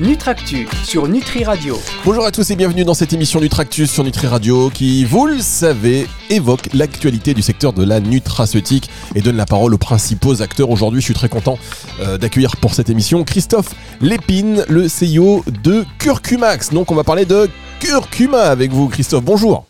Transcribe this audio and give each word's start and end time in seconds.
Nutractu 0.00 0.66
sur 0.82 1.08
Nutri 1.08 1.44
Radio. 1.44 1.78
Bonjour 2.06 2.24
à 2.24 2.30
tous 2.30 2.50
et 2.50 2.56
bienvenue 2.56 2.84
dans 2.84 2.94
cette 2.94 3.12
émission 3.12 3.38
Nutractus 3.38 3.90
sur 3.90 4.02
Nutri 4.02 4.28
Radio 4.28 4.70
qui, 4.70 5.04
vous 5.04 5.26
le 5.26 5.40
savez, 5.40 6.06
évoque 6.30 6.70
l'actualité 6.72 7.34
du 7.34 7.42
secteur 7.42 7.74
de 7.74 7.84
la 7.84 8.00
nutraceutique 8.00 8.88
et 9.14 9.20
donne 9.20 9.36
la 9.36 9.44
parole 9.44 9.74
aux 9.74 9.78
principaux 9.78 10.40
acteurs. 10.40 10.70
Aujourd'hui, 10.70 11.02
je 11.02 11.04
suis 11.04 11.14
très 11.14 11.28
content 11.28 11.58
euh, 12.00 12.16
d'accueillir 12.16 12.56
pour 12.56 12.72
cette 12.72 12.88
émission 12.88 13.24
Christophe 13.24 13.74
Lépine, 14.00 14.64
le 14.70 14.86
CEO 14.86 15.44
de 15.62 15.84
Curcumax. 15.98 16.70
Donc 16.70 16.90
on 16.90 16.94
va 16.94 17.04
parler 17.04 17.26
de 17.26 17.50
curcuma 17.78 18.44
avec 18.44 18.72
vous 18.72 18.88
Christophe. 18.88 19.24
Bonjour. 19.24 19.66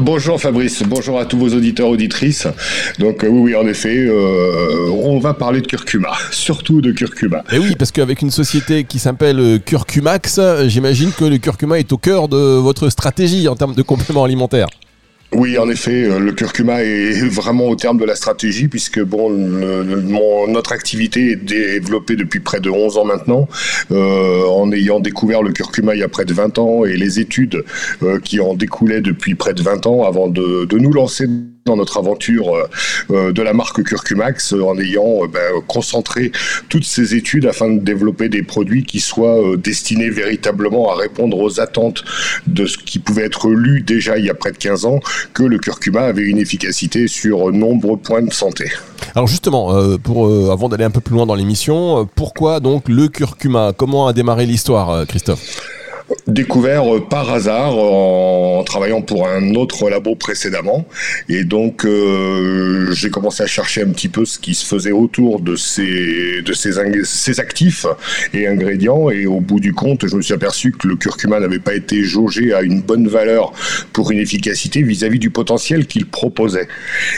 Bonjour 0.00 0.40
Fabrice, 0.40 0.82
bonjour 0.82 1.18
à 1.18 1.26
tous 1.26 1.38
vos 1.38 1.50
auditeurs 1.50 1.88
auditrices. 1.88 2.46
Donc 2.98 3.24
euh, 3.24 3.28
oui, 3.28 3.52
oui, 3.52 3.56
en 3.56 3.66
effet, 3.66 3.96
euh, 3.98 4.88
on 4.90 5.18
va 5.18 5.34
parler 5.34 5.60
de 5.60 5.66
curcuma, 5.66 6.12
surtout 6.30 6.80
de 6.80 6.92
curcuma. 6.92 7.44
Et 7.52 7.58
oui, 7.58 7.76
parce 7.78 7.92
qu'avec 7.92 8.22
une 8.22 8.30
société 8.30 8.84
qui 8.84 8.98
s'appelle 8.98 9.38
euh, 9.38 9.58
Curcumax, 9.58 10.40
j'imagine 10.66 11.12
que 11.12 11.24
le 11.24 11.38
curcuma 11.38 11.78
est 11.78 11.92
au 11.92 11.98
cœur 11.98 12.28
de 12.28 12.36
votre 12.36 12.88
stratégie 12.88 13.48
en 13.48 13.56
termes 13.56 13.74
de 13.74 13.82
compléments 13.82 14.24
alimentaires. 14.24 14.68
Oui, 15.34 15.56
en 15.56 15.68
effet, 15.70 16.04
euh, 16.04 16.18
le 16.18 16.32
curcuma 16.32 16.82
est 16.82 17.12
vraiment 17.28 17.68
au 17.68 17.76
terme 17.76 17.98
de 17.98 18.04
la 18.04 18.14
stratégie 18.14 18.68
puisque 18.68 19.00
bon, 19.00 19.30
notre 19.30 20.72
activité 20.72 21.32
est 21.32 21.36
développée 21.36 22.16
depuis 22.16 22.40
près 22.40 22.60
de 22.60 22.68
11 22.68 22.98
ans 22.98 23.04
maintenant, 23.04 23.48
euh, 23.90 24.44
en 24.46 24.70
ayant 24.72 25.00
découvert 25.00 25.42
le 25.42 25.52
curcuma 25.52 25.94
il 25.94 26.00
y 26.00 26.02
a 26.02 26.08
près 26.08 26.26
de 26.26 26.34
20 26.34 26.58
ans 26.58 26.84
et 26.84 26.96
les 26.96 27.18
études 27.18 27.64
euh, 28.02 28.18
qui 28.20 28.40
en 28.40 28.54
découlaient 28.54 29.00
depuis 29.00 29.34
près 29.34 29.54
de 29.54 29.62
20 29.62 29.86
ans 29.86 30.04
avant 30.04 30.28
de 30.28 30.78
nous 30.78 30.92
lancer 30.92 31.26
dans 31.64 31.76
notre 31.76 31.98
aventure 31.98 32.54
euh, 32.54 32.68
euh, 33.10 33.32
de 33.32 33.42
la 33.42 33.52
marque 33.52 33.82
Curcumax 33.82 34.52
euh, 34.52 34.62
en 34.62 34.78
ayant 34.78 35.26
ben, 35.26 35.60
concentré 35.68 36.32
toutes 36.68 36.84
ces 36.84 37.14
études 37.14 37.46
afin 37.46 37.70
de 37.70 37.78
développer 37.78 38.28
des 38.28 38.42
produits 38.42 38.84
qui 38.84 39.00
soient 39.00 39.56
destinés 39.56 40.10
véritablement 40.10 40.92
à 40.92 40.96
répondre 40.96 41.38
aux 41.38 41.60
attentes 41.60 42.04
de 42.46 42.66
ce 42.66 42.78
qui 42.78 42.98
pouvait 42.98 43.24
être 43.24 43.48
lu 43.48 43.82
déjà 43.82 44.18
il 44.18 44.24
y 44.24 44.30
a 44.30 44.34
près 44.34 44.52
de 44.52 44.56
15 44.56 44.86
ans, 44.86 45.00
que 45.34 45.42
le 45.42 45.58
curcuma 45.58 46.02
avait 46.02 46.22
une 46.22 46.38
efficacité 46.38 47.06
sur 47.06 47.52
nombreux 47.52 47.96
points 47.96 48.22
de 48.22 48.32
santé. 48.32 48.70
Alors 49.14 49.26
justement, 49.26 49.70
avant 49.70 50.68
d'aller 50.68 50.84
un 50.84 50.90
peu 50.90 51.00
plus 51.00 51.14
loin 51.14 51.26
dans 51.26 51.34
l'émission, 51.34 52.08
pourquoi 52.14 52.60
donc 52.60 52.88
le 52.88 53.08
curcuma? 53.08 53.72
Comment 53.76 54.06
a 54.06 54.12
démarré 54.12 54.46
l'histoire, 54.46 55.06
Christophe? 55.06 55.81
Découvert 56.26 56.94
euh, 56.94 57.00
par 57.00 57.32
hasard 57.32 57.76
en 57.76 58.62
travaillant 58.64 59.02
pour 59.02 59.28
un 59.28 59.54
autre 59.54 59.90
labo 59.90 60.14
précédemment. 60.14 60.86
Et 61.28 61.44
donc, 61.44 61.84
euh, 61.84 62.92
j'ai 62.92 63.10
commencé 63.10 63.42
à 63.42 63.46
chercher 63.46 63.82
un 63.82 63.90
petit 63.90 64.08
peu 64.08 64.24
ce 64.24 64.38
qui 64.38 64.54
se 64.54 64.64
faisait 64.64 64.92
autour 64.92 65.40
de 65.40 65.56
ces, 65.56 66.42
actifs 67.38 67.86
et 68.34 68.46
ingrédients. 68.46 69.10
Et 69.10 69.26
au 69.26 69.40
bout 69.40 69.60
du 69.60 69.72
compte, 69.72 70.06
je 70.06 70.16
me 70.16 70.22
suis 70.22 70.34
aperçu 70.34 70.72
que 70.72 70.88
le 70.88 70.96
curcuma 70.96 71.40
n'avait 71.40 71.58
pas 71.58 71.74
été 71.74 72.04
jaugé 72.04 72.52
à 72.52 72.62
une 72.62 72.80
bonne 72.80 73.08
valeur 73.08 73.52
pour 73.92 74.10
une 74.10 74.18
efficacité 74.18 74.82
vis-à-vis 74.82 75.18
du 75.18 75.30
potentiel 75.30 75.86
qu'il 75.86 76.06
proposait. 76.06 76.68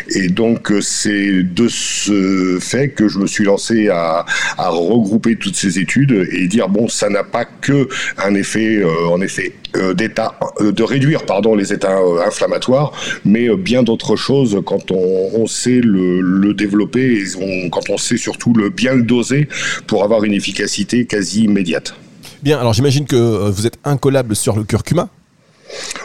Et 0.09 0.29
donc, 0.29 0.71
euh, 0.71 0.81
c'est 0.81 1.43
de 1.43 1.69
ce 1.69 2.59
fait 2.61 2.91
que 2.91 3.09
je 3.09 3.19
me 3.19 3.27
suis 3.27 3.45
lancé 3.45 3.89
à, 3.89 4.25
à 4.59 4.69
regrouper 4.69 5.37
toutes 5.37 5.57
ces 5.57 5.79
études 5.79 6.29
et 6.33 6.47
dire, 6.47 6.69
bon, 6.69 6.89
ça 6.89 7.09
n'a 7.09 7.25
pas 7.25 7.45
que 7.45 7.89
un 8.19 8.35
effet 8.35 8.74
euh, 8.77 9.09
en 9.09 9.21
effet, 9.21 9.53
euh, 9.77 9.95
euh, 9.95 10.73
de 10.73 10.83
réduire 10.83 11.25
pardon, 11.27 11.55
les 11.55 11.73
états 11.73 11.99
inflammatoires, 12.27 12.93
mais 13.25 13.49
bien 13.57 13.83
d'autres 13.83 14.17
choses 14.17 14.61
quand 14.65 14.91
on, 14.91 15.47
sait 15.47 15.81
le, 15.83 16.55
développer 16.55 17.19
et 17.19 17.25
quand 17.71 17.91
on 17.91 17.99
sait 17.99 18.17
surtout 18.17 18.53
le 18.55 18.71
bien 18.71 18.95
le 18.95 19.03
doser 19.03 19.49
pour 19.87 20.05
avoir 20.05 20.25
une 20.25 20.33
efficacité 20.33 21.05
quasi 21.07 21.45
immédiate. 21.45 21.95
Bien, 22.43 22.59
alors 22.59 22.73
j'imagine 22.73 23.07
que 23.07 23.51
vous 23.51 23.67
êtes 23.67 23.79
incollable 23.85 24.37
sur 24.37 24.57
le 24.57 24.65
curcuma 24.65 25.09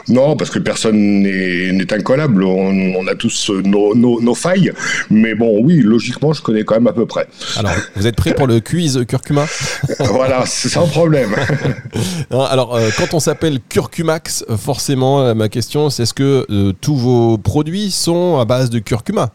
non, 0.07 0.35
parce 0.35 0.50
que 0.50 0.59
personne 0.59 1.22
n'est 1.22 1.94
incollable. 1.94 2.44
On, 2.44 3.07
a 3.07 3.16
tous 3.16 3.52
nos, 3.63 4.35
failles. 4.35 4.72
Mais 5.09 5.35
bon, 5.35 5.59
oui, 5.63 5.81
logiquement, 5.81 6.34
je 6.34 6.41
connais 6.41 6.63
quand 6.63 6.75
même 6.75 6.88
à 6.88 6.94
peu 6.94 7.06
près. 7.06 7.28
Alors, 7.57 7.72
vous 7.96 8.08
êtes 8.08 8.16
prêt 8.16 8.34
pour 8.34 8.47
le 8.47 8.59
quiz 8.59 9.06
curcuma? 9.08 9.46
Voilà, 10.00 10.46
sans 10.46 10.88
problème. 10.88 11.29
alors, 12.31 12.75
euh, 12.75 12.90
quand 12.97 13.13
on 13.13 13.19
s'appelle 13.19 13.59
Curcumax, 13.69 14.46
forcément, 14.58 15.22
euh, 15.22 15.34
ma 15.34 15.50
question, 15.50 15.90
c'est 15.90 16.03
est-ce 16.03 16.13
que 16.13 16.46
euh, 16.50 16.74
tous 16.81 16.96
vos 16.96 17.38
produits 17.38 17.91
sont 17.91 18.40
à 18.40 18.46
base 18.46 18.69
de 18.69 18.79
curcuma? 18.79 19.31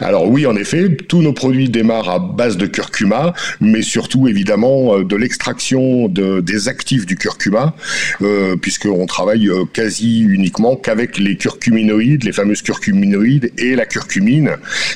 Alors 0.00 0.28
oui, 0.28 0.46
en 0.46 0.56
effet, 0.56 0.88
tous 1.08 1.22
nos 1.22 1.32
produits 1.32 1.68
démarrent 1.68 2.10
à 2.10 2.18
base 2.18 2.56
de 2.56 2.66
curcuma, 2.66 3.34
mais 3.60 3.82
surtout 3.82 4.28
évidemment 4.28 4.96
euh, 4.96 5.04
de 5.04 5.16
l'extraction 5.16 6.08
de, 6.08 6.40
des 6.40 6.68
actifs 6.68 7.06
du 7.06 7.16
curcuma, 7.16 7.74
euh, 8.22 8.56
puisqu'on 8.56 9.06
travaille 9.06 9.48
euh, 9.48 9.64
quasi 9.72 10.20
uniquement 10.20 10.76
qu'avec 10.76 11.18
les 11.18 11.36
curcuminoïdes, 11.36 12.24
les 12.24 12.32
fameuses 12.32 12.62
curcuminoïdes 12.62 13.52
et 13.58 13.74
la 13.74 13.86
curcumine, 13.86 14.52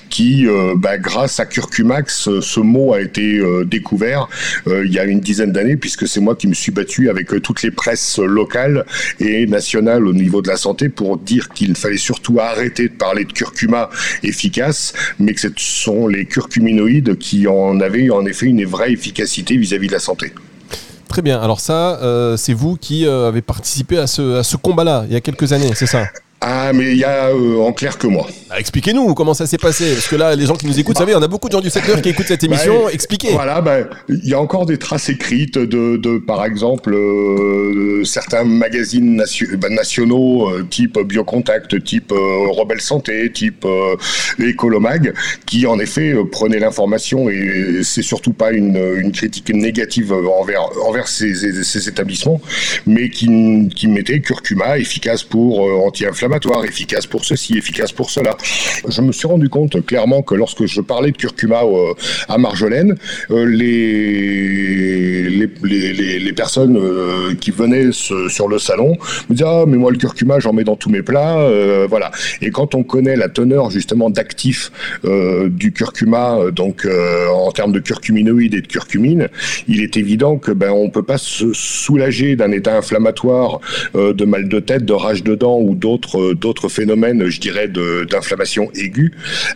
qui, 0.08 0.46
euh, 0.46 0.74
bah, 0.76 0.98
grâce 0.98 1.40
à 1.40 1.46
Curcumax, 1.46 2.40
ce 2.40 2.60
mot 2.60 2.92
a 2.92 3.00
été 3.00 3.40
découvert 3.64 4.28
il 4.66 4.92
y 4.92 4.98
a 4.98 5.04
une 5.04 5.20
dizaine 5.20 5.52
d'années, 5.52 5.76
puisque 5.76 6.06
c'est 6.06 6.20
moi 6.20 6.36
qui 6.36 6.46
me 6.46 6.54
suis 6.54 6.72
battu 6.72 7.08
avec 7.08 7.28
toutes 7.42 7.62
les 7.62 7.70
presses 7.70 8.18
locales 8.18 8.84
et 9.18 9.46
nationales 9.46 10.06
au 10.06 10.12
niveau 10.12 10.42
de 10.42 10.48
la 10.48 10.56
santé 10.56 10.88
pour 10.88 11.18
dire 11.18 11.48
qu'il 11.48 11.74
fallait 11.76 11.96
surtout 11.96 12.38
arrêter 12.40 12.88
de 12.88 12.94
parler 12.94 13.24
de 13.24 13.32
curcuma 13.32 13.90
et 14.22 14.32
efficace, 14.40 14.92
mais 15.18 15.34
que 15.34 15.40
ce 15.40 15.48
sont 15.56 16.08
les 16.08 16.24
curcuminoïdes 16.24 17.18
qui 17.18 17.46
en 17.46 17.80
avaient 17.80 18.10
en 18.10 18.24
effet 18.24 18.46
une 18.46 18.64
vraie 18.64 18.92
efficacité 18.92 19.56
vis-à-vis 19.56 19.88
de 19.88 19.92
la 19.92 19.98
santé. 19.98 20.32
Très 21.08 21.22
bien. 21.22 21.40
Alors 21.40 21.60
ça, 21.60 22.00
euh, 22.02 22.36
c'est 22.36 22.54
vous 22.54 22.76
qui 22.76 23.06
euh, 23.06 23.28
avez 23.28 23.42
participé 23.42 23.98
à 23.98 24.06
ce, 24.06 24.38
à 24.38 24.42
ce 24.42 24.56
combat-là 24.56 25.04
il 25.08 25.12
y 25.12 25.16
a 25.16 25.20
quelques 25.20 25.52
années, 25.52 25.70
c'est 25.74 25.86
ça? 25.86 26.06
Ah, 26.42 26.72
mais 26.72 26.92
il 26.92 26.96
y 26.96 27.04
a 27.04 27.28
euh, 27.28 27.58
en 27.58 27.72
clair 27.72 27.98
que 27.98 28.06
moi. 28.06 28.26
Bah, 28.48 28.58
expliquez-nous 28.58 29.12
comment 29.12 29.34
ça 29.34 29.46
s'est 29.46 29.58
passé. 29.58 29.92
Parce 29.92 30.08
que 30.08 30.16
là, 30.16 30.34
les 30.34 30.46
gens 30.46 30.56
qui 30.56 30.66
nous 30.66 30.80
écoutent, 30.80 30.96
vous 30.96 31.02
savez, 31.02 31.14
on 31.14 31.20
a 31.20 31.28
beaucoup 31.28 31.48
de 31.48 31.52
gens 31.52 31.60
du 31.60 31.68
secteur 31.68 32.00
qui 32.00 32.08
écoutent 32.08 32.28
cette 32.28 32.42
émission. 32.42 32.84
Bah, 32.84 32.92
Expliquez. 32.94 33.32
Voilà, 33.32 33.60
bah, 33.60 33.80
il 34.08 34.26
y 34.26 34.32
a 34.32 34.40
encore 34.40 34.64
des 34.64 34.78
traces 34.78 35.10
écrites 35.10 35.58
de, 35.58 35.98
de 35.98 36.16
par 36.16 36.46
exemple, 36.46 36.94
euh, 36.94 38.04
certains 38.04 38.44
magazines 38.44 39.22
bah, 39.58 39.68
nationaux, 39.68 40.48
euh, 40.48 40.62
type 40.68 40.98
Biocontact, 40.98 41.84
type 41.84 42.10
Rebelle 42.12 42.80
Santé, 42.80 43.30
type 43.30 43.66
Ecolomag, 44.38 45.12
qui 45.44 45.66
en 45.66 45.78
effet 45.78 46.14
prenaient 46.32 46.58
l'information, 46.58 47.28
et 47.28 47.80
c'est 47.82 48.02
surtout 48.02 48.32
pas 48.32 48.52
une, 48.52 48.78
une, 48.96 49.12
critique 49.12 49.52
négative 49.52 50.12
envers, 50.12 50.62
envers 50.86 51.06
ces, 51.08 51.34
ces 51.34 51.88
établissements, 51.88 52.40
mais 52.86 53.10
qui, 53.10 53.68
qui 53.76 53.88
mettaient 53.88 54.20
curcuma 54.20 54.78
efficace 54.78 55.22
pour 55.22 55.68
efficace 56.64 57.06
pour 57.06 57.24
ceci, 57.24 57.56
efficace 57.58 57.92
pour 57.92 58.10
cela. 58.10 58.36
Je 58.88 59.00
me 59.00 59.12
suis 59.12 59.26
rendu 59.26 59.48
compte 59.48 59.84
clairement 59.84 60.22
que 60.22 60.34
lorsque 60.34 60.66
je 60.66 60.80
parlais 60.80 61.10
de 61.10 61.16
curcuma 61.16 61.62
euh, 61.62 61.94
à 62.28 62.38
Marjolaine, 62.38 62.96
euh, 63.30 63.44
les, 63.44 65.28
les, 65.28 66.18
les, 66.18 66.32
personnes 66.32 66.76
euh, 66.76 67.34
qui 67.34 67.50
venaient 67.50 67.90
sur 67.92 68.48
le 68.48 68.58
salon 68.58 68.96
me 69.28 69.34
disaient 69.34 69.44
Ah, 69.46 69.64
mais 69.66 69.76
moi, 69.76 69.90
le 69.90 69.98
curcuma, 69.98 70.38
j'en 70.38 70.52
mets 70.52 70.64
dans 70.64 70.76
tous 70.76 70.90
mes 70.90 71.02
plats. 71.02 71.48
voilà. 71.88 72.10
Et 72.40 72.50
quand 72.50 72.74
on 72.74 72.82
connaît 72.82 73.16
la 73.16 73.28
teneur 73.28 73.70
justement 73.70 74.10
d'actifs 74.10 74.70
du 75.04 75.72
curcuma, 75.72 76.38
donc 76.52 76.86
en 77.30 77.50
termes 77.52 77.72
de 77.72 77.80
curcuminoïdes 77.80 78.54
et 78.54 78.60
de 78.60 78.66
curcumine, 78.66 79.28
il 79.68 79.82
est 79.82 79.96
évident 79.96 80.36
que 80.36 80.52
ben 80.52 80.70
on 80.70 80.90
peut 80.90 81.02
pas 81.02 81.18
se 81.18 81.52
soulager 81.52 82.36
d'un 82.36 82.52
état 82.52 82.76
inflammatoire, 82.76 83.60
de 83.94 84.24
mal 84.24 84.48
de 84.48 84.60
tête, 84.60 84.84
de 84.84 84.92
rage 84.92 85.22
de 85.22 85.34
dents 85.34 85.60
ou 85.60 85.74
d'autres 85.74 86.19
d'autres 86.34 86.68
phénomènes, 86.68 87.28
je 87.28 87.40
dirais, 87.40 87.68
d'inflammation 87.68 88.70
aiguë 88.74 89.12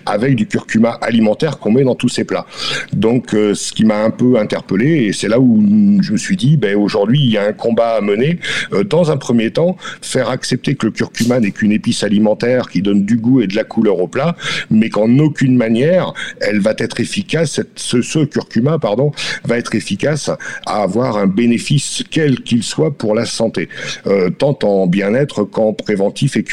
avec 0.06 0.37
du 0.37 0.46
curcuma 0.46 0.90
alimentaire 0.90 1.58
qu'on 1.58 1.72
met 1.72 1.84
dans 1.84 1.94
tous 1.94 2.08
ces 2.08 2.25
plats. 2.25 2.46
Donc, 2.93 3.34
euh, 3.34 3.55
ce 3.55 3.72
qui 3.72 3.84
m'a 3.84 4.02
un 4.02 4.11
peu 4.11 4.38
interpellé, 4.38 5.05
et 5.05 5.12
c'est 5.12 5.28
là 5.28 5.40
où 5.40 5.62
je 6.02 6.12
me 6.12 6.16
suis 6.16 6.37
dit, 6.37 6.56
ben, 6.56 6.76
aujourd'hui, 6.76 7.20
il 7.22 7.31
y 7.31 7.38
a 7.38 7.44
un 7.44 7.52
combat 7.52 7.96
à 7.96 8.00
mener. 8.00 8.38
Euh, 8.72 8.84
dans 8.84 9.11
un 9.11 9.16
premier 9.16 9.50
temps, 9.50 9.76
faire 10.00 10.31
accepter 10.31 10.75
que 10.75 10.87
le 10.87 10.93
curcuma 10.93 11.40
n'est 11.40 11.50
qu'une 11.50 11.72
épice 11.72 12.02
alimentaire 12.02 12.69
qui 12.69 12.82
donne 12.82 13.05
du 13.05 13.17
goût 13.17 13.40
et 13.40 13.46
de 13.46 13.56
la 13.56 13.64
couleur 13.64 13.99
au 13.99 14.08
plat, 14.08 14.37
mais 14.70 14.88
qu'en 14.88 15.19
aucune 15.19 15.56
manière, 15.56 16.12
elle 16.40 16.60
va 16.60 16.75
être 16.78 17.00
efficace, 17.00 17.60
ce, 17.75 18.02
ce 18.02 18.25
curcuma, 18.25 18.78
pardon, 18.78 19.12
va 19.44 19.58
être 19.58 19.75
efficace 19.75 20.31
à 20.67 20.82
avoir 20.82 21.17
un 21.17 21.26
bénéfice 21.26 22.05
quel 22.10 22.40
qu'il 22.40 22.62
soit 22.62 22.96
pour 22.96 23.14
la 23.14 23.25
santé, 23.25 23.69
euh, 24.06 24.31
tant 24.31 24.58
en 24.62 24.87
bien-être 24.87 25.44
qu'en 25.44 25.72
préventif 25.72 26.37
et. 26.37 26.44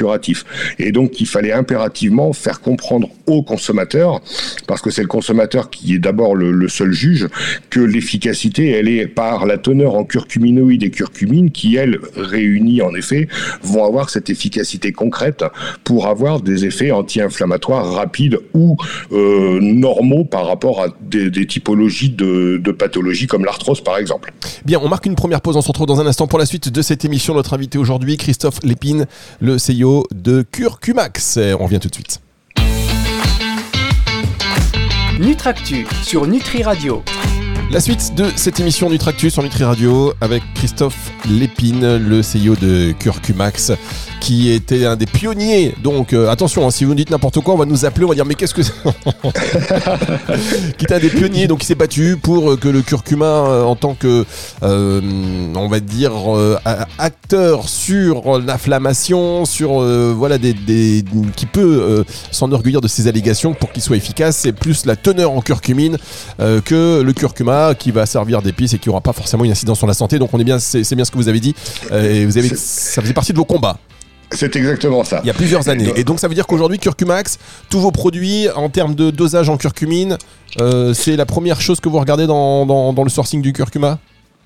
Et 0.80 0.92
donc, 0.92 1.20
il 1.20 1.28
fallait 1.28 1.52
impérativement 1.52 2.34
faire 2.34 2.62
comprendre 2.62 3.10
aux 3.28 3.44
consommateurs, 3.44 4.22
parce 4.68 4.82
que 4.82 4.90
c'est 4.90 5.02
le 5.02 5.08
consommateur 5.08 5.70
qui 5.70 5.94
est 5.96 6.00
d'abord 6.00 6.36
le, 6.36 6.68
seul 6.68 6.92
juge, 6.92 7.28
que 7.70 7.80
l'efficacité, 7.80 8.72
elle 8.72 8.88
est 8.88 9.08
par 9.08 9.46
la 9.46 9.58
teneur 9.58 9.96
en 9.96 10.04
curcuminoïdes 10.04 10.84
et 10.84 10.90
curcumine, 10.90 11.52
qui, 11.52 11.76
elles, 11.76 12.00
réunies 12.16 12.82
en 12.82 12.94
effet, 12.96 13.28
vont 13.62 13.86
avoir 13.86 14.10
cette 14.10 14.30
efficacité 14.30 14.92
concrète 14.92 15.44
pour 15.84 16.08
avoir 16.08 16.42
des 16.42 16.66
effets 16.66 16.92
anti-inflammatoires 16.92 17.94
rapides 17.94 18.40
ou 18.54 18.78
euh, 19.12 19.60
normaux 19.62 20.26
par 20.26 20.48
rapport 20.48 20.82
à 20.82 20.88
des, 21.02 21.32
typologies 21.46 22.10
de, 22.10 22.60
de 22.62 22.72
pathologies 22.72 23.28
comme 23.28 23.46
l'arthrose, 23.46 23.82
par 23.82 23.98
exemple. 23.98 24.34
Bien, 24.66 24.80
on 24.82 24.90
marque 24.90 25.06
une 25.06 25.16
première 25.16 25.42
pause, 25.42 25.58
on 25.58 25.62
se 25.62 25.68
retrouve 25.68 25.88
dans 25.88 26.00
un 26.00 26.08
instant 26.08 26.28
pour 26.28 26.40
la 26.40 26.46
suite 26.46 26.70
de 26.70 26.82
cette 26.82 27.06
émission. 27.06 27.34
Notre 27.34 27.54
invité 27.54 27.78
aujourd'hui, 27.78 28.18
Christophe 28.18 28.60
Lépine, 28.64 29.06
le 29.40 29.58
CEO 29.58 29.91
de 30.12 30.42
Curcumax. 30.42 31.38
On 31.60 31.64
revient 31.66 31.80
tout 31.80 31.90
de 31.90 31.96
suite. 31.96 32.22
Nutractu 35.20 35.86
sur 36.04 36.26
Nutri 36.26 36.64
Radio. 36.64 37.04
La 37.72 37.80
suite 37.80 38.16
de 38.16 38.26
cette 38.36 38.60
émission 38.60 38.90
Nutractus 38.90 39.34
sur 39.34 39.44
Nutri 39.44 39.64
Radio 39.64 40.14
avec 40.20 40.44
Christophe 40.56 41.12
Lépine, 41.30 41.98
le 41.98 42.22
CEO 42.22 42.56
de 42.56 42.94
Curcumax, 42.94 43.74
qui 44.20 44.52
était 44.52 44.86
un 44.86 44.96
des 44.96 45.06
pionniers. 45.06 45.76
Donc 45.84 46.14
euh, 46.14 46.30
attention, 46.30 46.66
hein, 46.66 46.72
si 46.72 46.84
vous 46.84 46.92
nous 46.92 46.96
dites 46.96 47.10
n'importe 47.10 47.40
quoi, 47.42 47.54
on 47.54 47.58
va 47.58 47.66
nous 47.66 47.86
appeler, 47.86 48.06
on 48.06 48.10
va 48.10 48.16
dire 48.16 48.26
mais 48.26 48.36
qu'est-ce 48.36 48.54
que 48.54 48.64
c'est 48.64 48.74
Qui 50.78 50.86
était 50.86 50.94
un 50.94 51.00
des 51.00 51.10
pionniers, 51.10 51.48
donc 51.48 51.64
il 51.64 51.66
s'est 51.66 51.76
battu 51.76 52.18
pour 52.22 52.60
que 52.60 52.68
le 52.68 52.82
curcuma, 52.82 53.26
euh, 53.26 53.64
en 53.64 53.76
tant 53.76 53.94
que, 53.94 54.26
euh, 54.64 55.02
on 55.56 55.68
va 55.68 55.80
dire, 55.80 56.14
acteur 56.98 57.70
sur 57.70 58.40
l'inflammation, 58.40 59.46
sur 59.46 59.82
voilà 60.14 60.38
des, 60.38 61.04
qui 61.36 61.46
peut 61.46 62.04
s'enorgueillir 62.32 62.82
de 62.82 62.88
ses 62.88 63.08
allégations 63.08 63.54
pour 63.54 63.72
qu'il 63.72 63.82
soit 63.82 63.98
efficace, 63.98 64.38
c'est 64.38 64.54
plus 64.54 64.86
la 64.86 64.96
teneur 64.96 65.32
en 65.32 65.42
curcumine 65.42 65.98
que 66.40 67.02
le 67.02 67.14
curcuma 67.14 67.76
qui 67.76 67.92
va 67.92 68.06
servir 68.06 68.42
d'épice 68.42 68.74
et 68.74 68.80
qui 68.80 68.90
n'aura 68.90 69.02
pas 69.02 69.14
forcément 69.14 69.44
une 69.44 69.52
incidence 69.52 69.78
sur 69.78 69.88
la 69.88 69.94
santé. 69.94 70.20
Donc 70.20 70.34
on 70.34 70.40
est 70.40 70.44
bien, 70.44 70.60
c'est 70.60 70.96
bien 70.96 71.06
ce 71.06 71.11
que 71.12 71.18
vous 71.18 71.28
avez 71.28 71.40
dit. 71.40 71.56
Euh, 71.92 72.14
et 72.14 72.26
vous 72.26 72.38
avez, 72.38 72.50
ça 72.56 73.02
faisait 73.02 73.14
partie 73.14 73.34
de 73.34 73.38
vos 73.38 73.46
combats. 73.46 73.78
C'est 74.34 74.56
exactement 74.56 75.04
ça. 75.04 75.20
Il 75.24 75.28
y 75.28 75.30
a 75.30 75.34
plusieurs 75.34 75.68
années. 75.68 75.92
Et 75.98 76.04
donc 76.04 76.20
ça 76.20 76.28
veut 76.28 76.36
dire 76.36 76.48
qu'aujourd'hui, 76.48 76.80
Curcumax, 76.80 77.38
tous 77.70 77.80
vos 77.80 77.92
produits 77.92 78.48
en 78.56 78.70
termes 78.70 78.96
de 78.96 79.12
dosage 79.12 79.50
en 79.50 79.58
curcumine, 79.58 80.18
euh, 80.62 80.94
c'est 80.94 81.18
la 81.18 81.26
première 81.26 81.60
chose 81.60 81.82
que 81.82 81.90
vous 81.90 82.00
regardez 82.00 82.28
dans, 82.28 82.66
dans 82.66 83.04
le 83.04 83.10
sourcing 83.10 83.42
du 83.42 83.52
curcuma? 83.52 84.00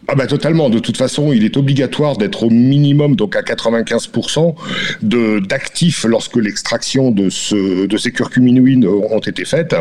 Ah 0.07 0.15
bah 0.15 0.27
totalement. 0.27 0.69
De 0.69 0.79
toute 0.79 0.97
façon, 0.97 1.33
il 1.33 1.43
est 1.43 1.57
obligatoire 1.57 2.15
d'être 2.17 2.43
au 2.43 2.49
minimum, 2.49 3.15
donc 3.15 3.35
à 3.35 3.41
95% 3.41 4.53
de 5.01 5.39
d'actifs 5.39 6.05
lorsque 6.07 6.35
l'extraction 6.35 7.11
de 7.11 7.29
ce 7.29 7.87
de 7.87 7.97
ces 7.97 8.11
curcuminoïdes 8.11 8.85
ont 8.85 9.19
été 9.19 9.45
faites. 9.45 9.75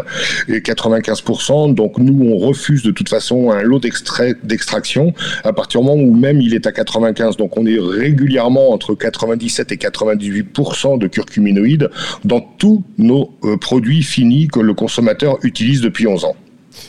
Et 0.48 0.60
95%, 0.60 1.74
donc 1.74 1.98
nous 1.98 2.26
on 2.26 2.38
refuse 2.38 2.82
de 2.82 2.90
toute 2.90 3.08
façon 3.08 3.50
un 3.50 3.62
lot 3.62 3.80
d'extraction 3.80 5.12
à 5.44 5.52
partir 5.52 5.80
du 5.80 5.86
moment 5.86 6.02
où 6.02 6.14
même 6.14 6.40
il 6.40 6.54
est 6.54 6.66
à 6.66 6.72
95. 6.72 7.36
Donc 7.36 7.58
on 7.58 7.66
est 7.66 7.78
régulièrement 7.78 8.70
entre 8.72 8.94
97 8.94 9.72
et 9.72 9.76
98% 9.76 10.98
de 10.98 11.06
curcuminoïdes 11.06 11.90
dans 12.24 12.40
tous 12.40 12.82
nos 12.96 13.30
euh, 13.44 13.56
produits 13.56 14.02
finis 14.02 14.48
que 14.48 14.60
le 14.60 14.72
consommateur 14.72 15.38
utilise 15.42 15.82
depuis 15.82 16.06
11 16.06 16.24
ans. 16.24 16.36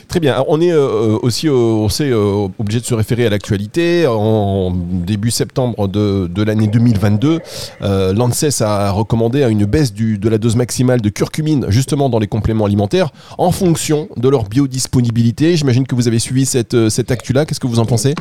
Très 0.08 0.20
bien. 0.20 0.44
on 0.48 0.60
est 0.60 0.72
euh, 0.72 0.78
euh, 0.78 1.18
aussi, 1.22 1.48
euh, 1.48 1.52
on 1.52 2.50
obligé 2.58 2.80
de 2.80 2.84
se 2.84 2.94
référer 2.94 3.26
à 3.26 3.30
l'actualité. 3.30 4.06
En, 4.06 4.72
début 4.72 5.30
septembre 5.30 5.88
de, 5.88 6.42
l'année 6.42 6.66
2022, 6.66 7.40
l'ANSES 7.80 8.62
a 8.62 8.90
recommandé 8.90 9.42
une 9.42 9.64
baisse 9.64 9.92
de 9.94 10.28
la 10.28 10.38
dose 10.38 10.56
maximale 10.56 11.00
de 11.00 11.08
curcumine, 11.08 11.66
justement 11.68 12.08
dans 12.08 12.18
les 12.18 12.26
compléments 12.26 12.64
alimentaires, 12.64 13.10
en 13.38 13.52
fonction 13.52 14.08
de 14.16 14.28
leur 14.28 14.44
biodisponibilité. 14.44 15.56
J'imagine 15.56 15.86
que 15.86 15.94
vous 15.94 16.08
avez 16.08 16.18
suivi 16.18 16.46
cette, 16.46 16.88
cette 16.88 17.10
actu-là. 17.10 17.44
Qu'est-ce 17.44 17.60
que 17.60 17.66
vous 17.66 17.78
en 17.78 17.86
pensez? 17.86 18.14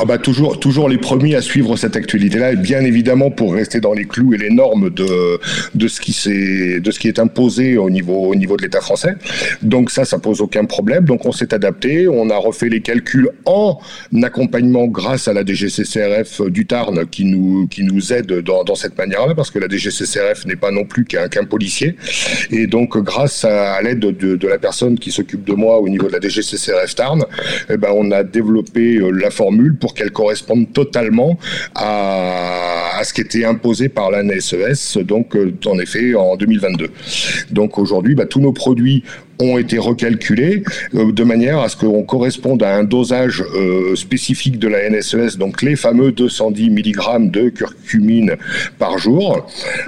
Ah 0.00 0.06
bah 0.06 0.16
toujours, 0.16 0.58
toujours 0.58 0.88
les 0.88 0.96
premiers 0.96 1.34
à 1.34 1.42
suivre 1.42 1.76
cette 1.76 1.96
actualité-là, 1.96 2.52
et 2.52 2.56
bien 2.56 2.80
évidemment 2.80 3.30
pour 3.30 3.52
rester 3.52 3.78
dans 3.78 3.92
les 3.92 4.06
clous 4.06 4.32
et 4.32 4.38
les 4.38 4.48
normes 4.48 4.88
de, 4.88 5.38
de 5.74 5.88
ce 5.88 6.00
qui 6.00 6.12
de 6.80 6.90
ce 6.90 6.98
qui 6.98 7.08
est 7.08 7.18
imposé 7.18 7.76
au 7.76 7.90
niveau, 7.90 8.24
au 8.26 8.34
niveau 8.34 8.56
de 8.56 8.62
l'État 8.62 8.80
français. 8.80 9.14
Donc 9.60 9.90
ça, 9.90 10.06
ça 10.06 10.18
pose 10.18 10.40
aucun 10.40 10.64
problème. 10.64 11.04
Donc 11.04 11.26
on 11.26 11.32
s'est 11.32 11.52
adapté, 11.52 12.08
on 12.08 12.30
a 12.30 12.36
refait 12.36 12.70
les 12.70 12.80
calculs 12.80 13.28
en 13.44 13.78
accompagnement 14.22 14.86
grâce 14.86 15.28
à 15.28 15.34
la 15.34 15.44
DGCCRF 15.44 16.40
du 16.50 16.66
Tarn 16.66 17.06
qui 17.06 17.26
nous, 17.26 17.66
qui 17.68 17.84
nous 17.84 18.14
aide 18.14 18.32
dans, 18.40 18.64
dans 18.64 18.74
cette 18.74 18.96
manière-là, 18.96 19.34
parce 19.34 19.50
que 19.50 19.58
la 19.58 19.68
DGCCRF 19.68 20.46
n'est 20.46 20.56
pas 20.56 20.70
non 20.70 20.84
plus 20.84 21.04
qu'un 21.04 21.28
qu'un 21.28 21.44
policier. 21.44 21.96
Et 22.50 22.66
donc 22.66 22.96
grâce 22.96 23.44
à, 23.44 23.80
l'aide 23.82 23.98
de, 23.98 24.36
de, 24.36 24.48
la 24.48 24.58
personne 24.58 24.98
qui 24.98 25.12
s'occupe 25.12 25.44
de 25.44 25.52
moi 25.52 25.78
au 25.78 25.88
niveau 25.88 26.08
de 26.08 26.12
la 26.12 26.20
DGCCRF 26.20 26.94
Tarn, 26.94 27.24
eh 27.68 27.76
ben 27.76 27.90
on 27.94 28.10
a 28.10 28.24
développé 28.24 28.96
euh, 28.96 29.10
la 29.10 29.30
formule 29.30 29.76
pour 29.82 29.94
qu'elle 29.94 30.12
corresponde 30.12 30.72
totalement 30.72 31.36
à, 31.74 33.00
ce 33.02 33.12
qui 33.12 33.20
était 33.20 33.44
imposé 33.44 33.88
par 33.88 34.12
la 34.12 34.22
NSES, 34.22 34.98
donc 35.02 35.34
euh, 35.34 35.52
en 35.66 35.76
effet 35.80 36.14
en 36.14 36.36
2022. 36.36 36.88
Donc 37.50 37.78
aujourd'hui, 37.78 38.14
bah, 38.14 38.26
tous 38.26 38.38
nos 38.38 38.52
produits 38.52 39.02
ont 39.42 39.58
été 39.58 39.78
recalculés 39.78 40.62
euh, 40.94 41.12
de 41.12 41.24
manière 41.24 41.58
à 41.60 41.68
ce 41.68 41.76
qu'on 41.76 42.02
corresponde 42.02 42.62
à 42.62 42.74
un 42.76 42.84
dosage 42.84 43.42
euh, 43.54 43.94
spécifique 43.96 44.58
de 44.58 44.68
la 44.68 44.88
NSES, 44.88 45.38
donc 45.38 45.62
les 45.62 45.76
fameux 45.76 46.12
210 46.12 46.70
mg 46.70 47.30
de 47.30 47.48
curcumine 47.48 48.36
par 48.78 48.98
jour, 48.98 49.46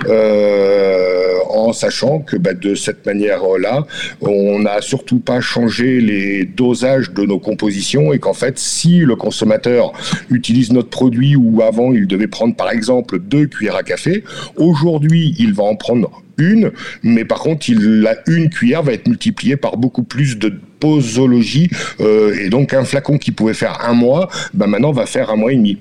euh, 0.09 1.35
en 1.51 1.73
sachant 1.73 2.19
que 2.21 2.37
bah, 2.37 2.55
de 2.55 2.75
cette 2.75 3.07
manière-là, 3.07 3.87
on 4.21 4.59
n'a 4.59 4.81
surtout 4.81 5.19
pas 5.19 5.41
changé 5.41 6.01
les 6.01 6.45
dosages 6.45 7.13
de 7.13 7.25
nos 7.25 7.39
compositions 7.39 8.13
et 8.13 8.19
qu'en 8.19 8.35
fait, 8.35 8.59
si 8.59 8.99
le 9.01 9.17
consommateur 9.17 9.93
utilise 10.31 10.73
notre 10.73 10.91
produit 10.91 11.37
où 11.37 11.63
avant 11.63 11.93
il 11.93 12.07
devait 12.07 12.27
prendre 12.27 12.57
par 12.57 12.71
exemple 12.71 13.19
deux 13.19 13.47
cuillères 13.47 13.77
à 13.77 13.83
café, 13.83 14.25
aujourd'hui 14.57 15.35
il 15.39 15.55
va 15.55 15.65
en 15.65 15.77
prendre 15.77 16.24
une, 16.39 16.73
mais 17.03 17.25
par 17.25 17.39
contre, 17.41 17.69
il, 17.69 18.01
la 18.01 18.17
une 18.27 18.51
cuillère 18.51 18.83
va 18.83 18.93
être 18.93 19.07
multipliée 19.09 19.57
par 19.57 19.77
beaucoup 19.77 20.03
plus 20.03 20.39
de 20.39 20.53
posologie, 20.81 21.71
euh, 22.01 22.37
et 22.39 22.49
donc 22.51 22.75
un 22.75 22.85
flacon 22.85 23.19
qui 23.19 23.33
pouvait 23.33 23.55
faire 23.55 23.85
un 23.85 23.95
mois, 23.95 24.29
bah 24.53 24.67
maintenant 24.67 24.93
va 24.93 25.07
faire 25.07 25.31
un 25.31 25.37
mois 25.37 25.53
et 25.53 25.57
demi. 25.57 25.79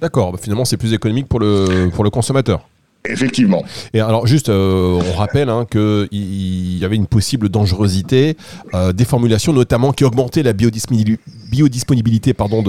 D'accord, 0.00 0.32
bah 0.32 0.38
finalement 0.42 0.64
c'est 0.64 0.76
plus 0.76 0.92
économique 0.92 1.28
pour 1.28 1.40
le, 1.40 1.88
pour 1.90 2.04
le 2.04 2.10
consommateur. 2.10 2.68
Effectivement. 3.06 3.62
Et 3.92 4.00
alors 4.00 4.26
juste, 4.26 4.48
euh, 4.48 4.98
on 4.98 5.12
rappelle 5.12 5.50
hein, 5.50 5.66
qu'il 5.70 6.78
y 6.78 6.84
avait 6.86 6.96
une 6.96 7.06
possible 7.06 7.50
dangerosité 7.50 8.34
euh, 8.72 8.94
des 8.94 9.04
formulations, 9.04 9.52
notamment 9.52 9.92
qui 9.92 10.04
augmentaient 10.04 10.42
la 10.42 10.54
biodisponibilité, 10.54 12.32
pardon, 12.32 12.64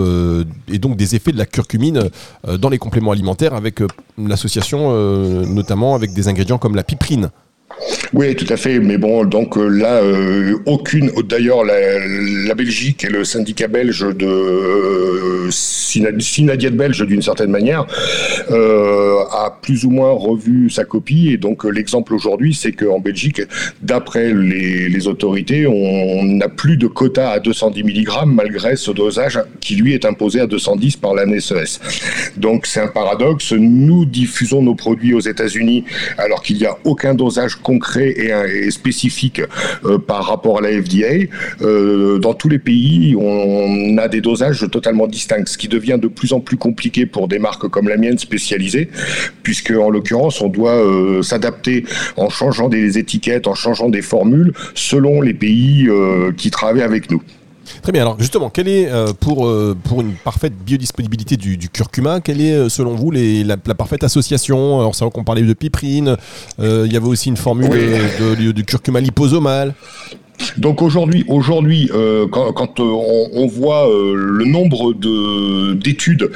et 0.68 0.78
donc 0.78 0.98
des 0.98 1.16
effets 1.16 1.32
de 1.32 1.38
la 1.38 1.46
curcumine 1.46 2.10
euh, 2.50 2.58
dans 2.58 2.68
les 2.68 2.80
compléments 2.80 3.12
alimentaires, 3.12 3.54
avec 3.54 3.80
l'association 4.18 4.92
notamment 5.46 5.96
avec 5.96 6.14
des 6.14 6.28
ingrédients 6.28 6.58
comme 6.58 6.76
la 6.76 6.84
piprine. 6.84 7.30
Oui, 8.14 8.36
tout 8.36 8.52
à 8.52 8.58
fait. 8.58 8.80
Mais 8.80 8.98
bon, 8.98 9.26
donc 9.26 9.58
euh, 9.58 9.68
là, 9.68 9.96
euh, 9.96 10.58
aucune. 10.66 11.12
D'ailleurs, 11.28 11.64
la, 11.64 12.56
Belgique 12.56 13.04
et 13.04 13.10
le 13.10 13.26
syndicat 13.26 13.68
belge 13.68 14.06
de 14.16 14.26
euh, 14.26 15.50
belge, 16.72 17.06
d'une 17.06 17.22
certaine 17.22 17.52
manière, 17.52 17.86
euh, 18.52 19.20
a 19.32 19.58
plus 19.62 19.86
ou 19.86 19.90
moins 19.90 20.12
revu 20.12 20.70
sa 20.70 20.86
copie. 20.86 21.30
Et 21.32 21.38
donc, 21.38 21.64
l'exemple 21.66 22.14
aujourd'hui, 22.14 22.54
c'est 22.54 22.72
qu'en 22.72 23.00
Belgique, 23.00 23.42
d'après 23.82 24.34
les, 24.34 25.08
autorités, 25.08 25.68
on 25.68 26.24
n'a 26.24 26.48
plus 26.48 26.78
de 26.78 26.88
quota 26.88 27.32
à 27.32 27.40
210 27.40 27.84
mg 27.84 28.10
malgré 28.26 28.76
ce 28.76 28.92
dosage 28.92 29.40
qui 29.60 29.76
lui 29.76 29.94
est 29.94 30.06
imposé 30.06 30.40
à 30.40 30.48
210 30.48 30.96
par 30.98 31.14
la 31.14 31.26
NSES. 31.26 31.82
Donc, 32.38 32.66
c'est 32.66 32.80
un 32.80 32.88
paradoxe. 32.88 33.52
Nous 33.52 34.06
diffusons 34.06 34.62
nos 34.62 34.76
produits 34.76 35.14
aux 35.14 35.20
États-Unis 35.20 35.84
alors 36.18 36.42
qu'il 36.42 36.58
n'y 36.58 36.66
a 36.66 36.78
aucun 36.86 37.14
dosage 37.14 37.58
concret 37.66 38.10
et, 38.12 38.70
spécifique 38.70 39.42
euh, 39.86 39.98
par 39.98 40.24
rapport 40.26 40.60
à 40.60 40.62
la 40.62 40.70
FDA. 40.70 41.26
Euh, 41.62 42.20
dans 42.20 42.36
tous 42.36 42.48
les 42.48 42.60
pays, 42.60 43.16
on 43.20 43.98
a 43.98 44.08
des 44.08 44.22
dosages 44.22 44.66
totalement 44.72 45.08
distincts, 45.08 45.48
ce 45.48 45.58
qui 45.58 45.68
devient 45.68 45.98
de 46.00 46.08
plus 46.08 46.32
en 46.32 46.40
plus 46.40 46.58
compliqué 46.58 47.08
pour 47.08 47.28
des 47.28 47.40
marques 47.40 47.68
comme 47.70 47.90
la 47.90 47.98
mienne 47.98 48.20
spécialisée, 48.20 48.90
puisque 49.42 49.72
en 49.72 49.90
l'occurrence, 49.90 50.42
on 50.42 50.50
doit 50.50 50.76
euh, 50.76 51.24
s'adapter 51.24 51.86
en 52.18 52.30
changeant 52.30 52.70
des 52.70 53.00
étiquettes, 53.00 53.48
en 53.48 53.56
changeant 53.56 53.90
des 53.90 54.04
formules 54.04 54.54
selon 54.76 55.22
les 55.22 55.34
pays 55.34 55.90
qui 56.38 56.52
travaillent 56.52 56.84
avec 56.84 57.10
nous. 57.10 57.22
Très 57.82 57.92
bien. 57.92 58.02
Alors 58.02 58.20
justement, 58.20 58.50
quelle 58.50 58.68
est 58.68 58.90
euh, 58.90 59.14
pour, 59.14 59.48
euh, 59.48 59.76
pour 59.84 60.02
une 60.02 60.14
parfaite 60.14 60.54
biodisponibilité 60.54 61.38
du, 61.38 61.58
curcuma, 61.70 62.22
quelle 62.22 62.42
est 62.42 62.54
euh, 62.54 62.70
selon 62.70 62.96
vous 62.96 63.12
les, 63.12 63.44
la, 63.44 63.58
parfaite 63.58 64.04
association? 64.04 64.80
Alors 64.80 64.96
c'est 64.96 65.04
vrai 65.04 65.12
qu'on 65.12 65.24
parlait 65.24 65.42
de 65.42 65.54
piprine, 65.54 66.18
il 66.60 66.92
y 66.92 66.98
avait 66.98 67.08
aussi 67.08 67.30
une 67.30 67.38
formule 67.38 67.70
de, 67.70 68.52
de, 68.52 68.62
curcuma 68.62 69.00
liposomal. 69.00 69.74
Donc 70.58 70.82
aujourd'hui, 70.82 71.26
aujourd'hui, 71.28 71.90
euh, 71.94 72.28
quand, 72.28 72.52
quand 72.54 72.80
on, 72.80 73.46
voit 73.48 73.88
le 73.88 74.46
nombre 74.46 74.94
de 74.94 75.74
d'études 75.74 76.32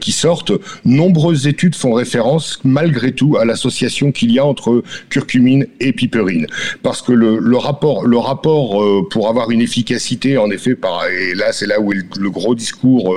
qui 0.00 0.12
sortent, 0.12 0.52
nombreuses 0.84 1.46
études 1.46 1.74
font 1.74 1.92
référence 1.92 2.60
malgré 2.64 3.12
tout 3.12 3.36
à 3.36 3.44
l'association 3.44 4.12
qu'il 4.12 4.32
y 4.32 4.38
a 4.38 4.44
entre 4.44 4.82
curcumine 5.10 5.66
et 5.80 5.92
piperine, 5.92 6.46
parce 6.82 7.02
que 7.02 7.12
le, 7.12 7.56
rapport, 7.56 8.06
le 8.06 8.16
rapport 8.16 9.08
pour 9.10 9.28
avoir 9.28 9.50
une 9.50 9.60
efficacité, 9.60 10.38
en 10.38 10.50
effet, 10.50 10.76
et 11.12 11.34
là 11.34 11.52
c'est 11.52 11.66
là 11.66 11.80
où 11.80 11.92
est 11.92 12.16
le 12.18 12.30
gros 12.30 12.54
discours 12.54 13.14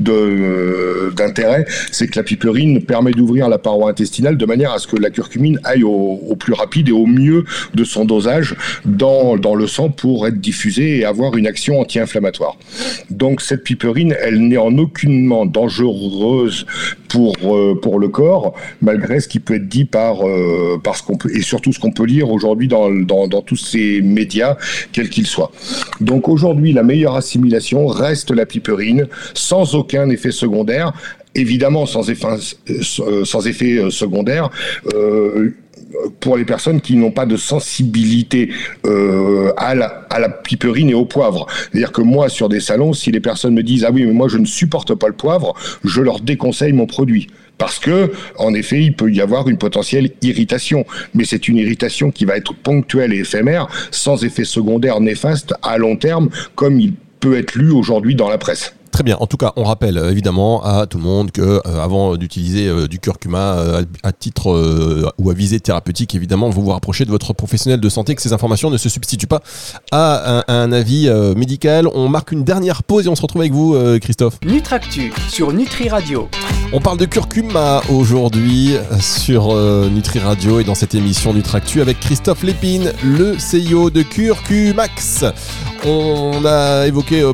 de 0.00 1.12
d'intérêt, 1.16 1.64
c'est 1.90 2.08
que 2.08 2.18
la 2.18 2.22
piperine 2.22 2.84
permet 2.84 3.12
d'ouvrir 3.12 3.48
la 3.48 3.58
paroi 3.58 3.90
intestinale 3.90 4.36
de 4.36 4.46
manière 4.46 4.72
à 4.72 4.78
ce 4.78 4.86
que 4.86 4.96
la 4.96 5.10
curcumine 5.10 5.58
aille 5.64 5.84
au, 5.84 6.20
au 6.28 6.36
plus 6.36 6.52
rapide 6.52 6.88
et 6.88 6.92
au 6.92 7.06
mieux 7.06 7.44
de 7.74 7.84
son 7.84 8.04
dosage 8.04 8.56
dans, 8.84 9.36
dans 9.36 9.54
le 9.54 9.66
pour 9.96 10.26
être 10.26 10.40
diffusée 10.40 10.98
et 10.98 11.04
avoir 11.04 11.36
une 11.36 11.46
action 11.46 11.80
anti-inflammatoire. 11.80 12.56
Donc 13.10 13.40
cette 13.40 13.64
piperine, 13.64 14.14
elle 14.20 14.40
n'est 14.40 14.56
en 14.56 14.76
aucunement 14.78 15.46
dangereuse 15.46 16.66
pour, 17.08 17.34
euh, 17.44 17.78
pour 17.80 17.98
le 17.98 18.08
corps, 18.08 18.54
malgré 18.80 19.20
ce 19.20 19.28
qui 19.28 19.38
peut 19.38 19.56
être 19.56 19.68
dit 19.68 19.84
par, 19.84 20.26
euh, 20.26 20.80
qu'on 21.06 21.16
peut, 21.16 21.34
et 21.34 21.42
surtout 21.42 21.72
ce 21.72 21.78
qu'on 21.78 21.92
peut 21.92 22.04
lire 22.04 22.30
aujourd'hui 22.30 22.68
dans, 22.68 22.90
dans, 22.90 23.28
dans, 23.28 23.42
tous 23.42 23.56
ces 23.56 24.00
médias, 24.00 24.56
quels 24.92 25.10
qu'ils 25.10 25.26
soient. 25.26 25.52
Donc 26.00 26.28
aujourd'hui, 26.28 26.72
la 26.72 26.82
meilleure 26.82 27.16
assimilation 27.16 27.86
reste 27.86 28.30
la 28.30 28.46
piperine, 28.46 29.08
sans 29.34 29.74
aucun 29.74 30.08
effet 30.10 30.32
secondaire, 30.32 30.92
évidemment 31.34 31.86
sans 31.86 32.08
effet, 32.10 32.26
euh, 32.70 33.24
sans 33.24 33.46
effet 33.46 33.90
secondaire. 33.90 34.50
Pour 36.20 36.36
les 36.36 36.44
personnes 36.44 36.80
qui 36.80 36.96
n'ont 36.96 37.10
pas 37.10 37.26
de 37.26 37.36
sensibilité 37.36 38.50
euh, 38.86 39.52
à, 39.56 39.74
la, 39.74 40.06
à 40.10 40.18
la 40.18 40.28
piperine 40.28 40.90
et 40.90 40.94
au 40.94 41.04
poivre. 41.04 41.46
C'est-à-dire 41.50 41.92
que 41.92 42.02
moi, 42.02 42.28
sur 42.28 42.48
des 42.48 42.60
salons, 42.60 42.92
si 42.92 43.10
les 43.10 43.20
personnes 43.20 43.54
me 43.54 43.62
disent 43.62 43.84
ah 43.84 43.90
oui, 43.92 44.04
mais 44.04 44.12
moi 44.12 44.28
je 44.28 44.38
ne 44.38 44.46
supporte 44.46 44.94
pas 44.94 45.08
le 45.08 45.14
poivre, 45.14 45.54
je 45.84 46.00
leur 46.00 46.20
déconseille 46.20 46.72
mon 46.72 46.86
produit. 46.86 47.28
Parce 47.58 47.78
que, 47.78 48.10
en 48.38 48.54
effet, 48.54 48.82
il 48.82 48.94
peut 48.94 49.12
y 49.12 49.20
avoir 49.20 49.48
une 49.48 49.58
potentielle 49.58 50.10
irritation, 50.22 50.84
mais 51.14 51.24
c'est 51.24 51.46
une 51.46 51.58
irritation 51.58 52.10
qui 52.10 52.24
va 52.24 52.36
être 52.36 52.54
ponctuelle 52.54 53.12
et 53.12 53.18
éphémère, 53.18 53.68
sans 53.90 54.24
effet 54.24 54.44
secondaire 54.44 55.00
néfaste 55.00 55.54
à 55.62 55.78
long 55.78 55.96
terme, 55.96 56.28
comme 56.56 56.80
il 56.80 56.94
peut 57.20 57.38
être 57.38 57.54
lu 57.54 57.70
aujourd'hui 57.70 58.16
dans 58.16 58.28
la 58.28 58.38
presse. 58.38 58.74
Très 58.92 59.04
bien. 59.04 59.16
En 59.20 59.26
tout 59.26 59.38
cas, 59.38 59.54
on 59.56 59.64
rappelle 59.64 59.96
euh, 59.96 60.10
évidemment 60.10 60.62
à 60.62 60.86
tout 60.86 60.98
le 60.98 61.04
monde 61.04 61.30
que 61.30 61.40
euh, 61.40 61.82
avant 61.82 62.16
d'utiliser 62.16 62.68
euh, 62.68 62.86
du 62.86 62.98
curcuma 62.98 63.56
à 64.02 64.12
titre 64.12 65.12
ou 65.18 65.30
à 65.30 65.34
visée 65.34 65.60
thérapeutique, 65.60 66.14
évidemment, 66.14 66.50
vous 66.50 66.62
vous 66.62 66.70
rapprochez 66.70 67.06
de 67.06 67.10
votre 67.10 67.32
professionnel 67.32 67.80
de 67.80 67.88
santé, 67.88 68.14
que 68.14 68.20
ces 68.20 68.34
informations 68.34 68.68
ne 68.68 68.76
se 68.76 68.90
substituent 68.90 69.26
pas 69.26 69.40
à 69.90 70.44
un, 70.52 70.72
avis 70.72 71.08
médical. 71.36 71.88
On 71.94 72.08
marque 72.08 72.32
une 72.32 72.44
dernière 72.44 72.82
pause 72.82 73.06
et 73.06 73.08
on 73.08 73.14
se 73.14 73.22
retrouve 73.22 73.42
avec 73.42 73.52
vous, 73.52 73.76
Christophe. 74.00 74.38
Nutractu 74.44 75.12
sur 75.28 75.52
Nutri 75.52 75.88
Radio. 75.88 76.28
On 76.72 76.80
parle 76.80 76.98
de 76.98 77.06
curcuma 77.06 77.80
aujourd'hui 77.90 78.74
sur 79.00 79.54
Nutri 79.90 80.18
Radio 80.18 80.60
et 80.60 80.64
dans 80.64 80.74
cette 80.74 80.94
émission 80.94 81.32
Nutractu 81.32 81.80
avec 81.80 81.98
Christophe 82.00 82.42
Lépine, 82.42 82.92
le 83.02 83.36
CEO 83.36 83.90
de 83.90 84.02
Curcumax. 84.02 85.24
On 85.84 86.44
a 86.44 86.86
évoqué 86.86 87.24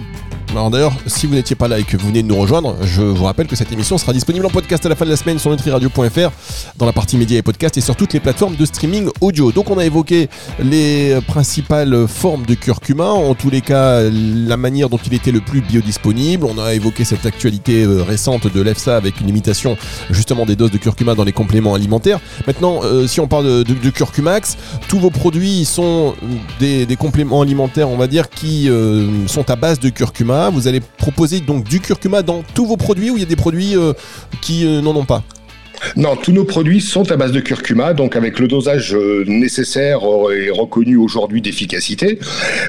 alors 0.58 0.70
d'ailleurs, 0.70 0.94
si 1.06 1.28
vous 1.28 1.34
n'étiez 1.34 1.54
pas 1.54 1.68
là 1.68 1.78
et 1.78 1.84
que 1.84 1.96
vous 1.96 2.08
venez 2.08 2.24
de 2.24 2.26
nous 2.26 2.36
rejoindre, 2.36 2.76
je 2.82 3.00
vous 3.00 3.22
rappelle 3.22 3.46
que 3.46 3.54
cette 3.54 3.70
émission 3.70 3.96
sera 3.96 4.12
disponible 4.12 4.44
en 4.44 4.50
podcast 4.50 4.84
à 4.84 4.88
la 4.88 4.96
fin 4.96 5.04
de 5.04 5.10
la 5.10 5.16
semaine 5.16 5.38
sur 5.38 5.52
nutriradio.fr 5.52 6.30
dans 6.76 6.84
la 6.84 6.92
partie 6.92 7.16
médias 7.16 7.38
et 7.38 7.42
podcasts 7.42 7.78
et 7.78 7.80
sur 7.80 7.94
toutes 7.94 8.12
les 8.12 8.18
plateformes 8.18 8.56
de 8.56 8.66
streaming 8.66 9.08
audio. 9.20 9.52
Donc 9.52 9.70
on 9.70 9.78
a 9.78 9.84
évoqué 9.84 10.28
les 10.58 11.16
principales 11.28 12.08
formes 12.08 12.44
de 12.44 12.54
curcuma, 12.54 13.04
en 13.04 13.36
tous 13.36 13.50
les 13.50 13.60
cas 13.60 14.02
la 14.10 14.56
manière 14.56 14.88
dont 14.88 14.98
il 14.98 15.14
était 15.14 15.30
le 15.30 15.40
plus 15.40 15.60
biodisponible. 15.60 16.44
On 16.44 16.58
a 16.58 16.74
évoqué 16.74 17.04
cette 17.04 17.24
actualité 17.24 17.84
euh, 17.84 18.02
récente 18.02 18.52
de 18.52 18.60
l'EFSA 18.60 18.96
avec 18.96 19.20
une 19.20 19.28
limitation 19.28 19.76
justement 20.10 20.44
des 20.44 20.56
doses 20.56 20.72
de 20.72 20.78
curcuma 20.78 21.14
dans 21.14 21.24
les 21.24 21.32
compléments 21.32 21.74
alimentaires. 21.74 22.18
Maintenant, 22.48 22.80
euh, 22.82 23.06
si 23.06 23.20
on 23.20 23.28
parle 23.28 23.62
de, 23.62 23.90
curcumax, 23.90 24.56
tous 24.88 24.98
vos 24.98 25.10
produits 25.10 25.64
sont 25.64 26.16
des, 26.58 26.96
compléments 26.98 27.42
alimentaires, 27.42 27.88
on 27.88 27.96
va 27.96 28.08
dire, 28.08 28.28
qui 28.28 28.68
euh, 28.68 29.28
sont 29.28 29.48
à 29.50 29.54
base 29.54 29.78
de 29.78 29.88
curcuma 29.88 30.47
vous 30.50 30.68
allez 30.68 30.80
proposer 30.80 31.40
donc 31.40 31.64
du 31.64 31.80
curcuma 31.80 32.22
dans 32.22 32.42
tous 32.54 32.66
vos 32.66 32.76
produits 32.76 33.10
ou 33.10 33.16
il 33.16 33.20
y 33.20 33.22
a 33.22 33.28
des 33.28 33.36
produits 33.36 33.76
euh, 33.76 33.92
qui 34.40 34.66
euh, 34.66 34.80
n'en 34.80 34.94
ont 34.96 35.04
pas? 35.04 35.22
Non, 35.96 36.16
tous 36.16 36.32
nos 36.32 36.44
produits 36.44 36.80
sont 36.80 37.10
à 37.10 37.16
base 37.16 37.32
de 37.32 37.40
curcuma, 37.40 37.94
donc 37.94 38.16
avec 38.16 38.38
le 38.38 38.48
dosage 38.48 38.94
euh, 38.94 39.24
nécessaire 39.26 40.00
et 40.36 40.50
reconnu 40.50 40.96
aujourd'hui 40.96 41.40
d'efficacité. 41.40 42.18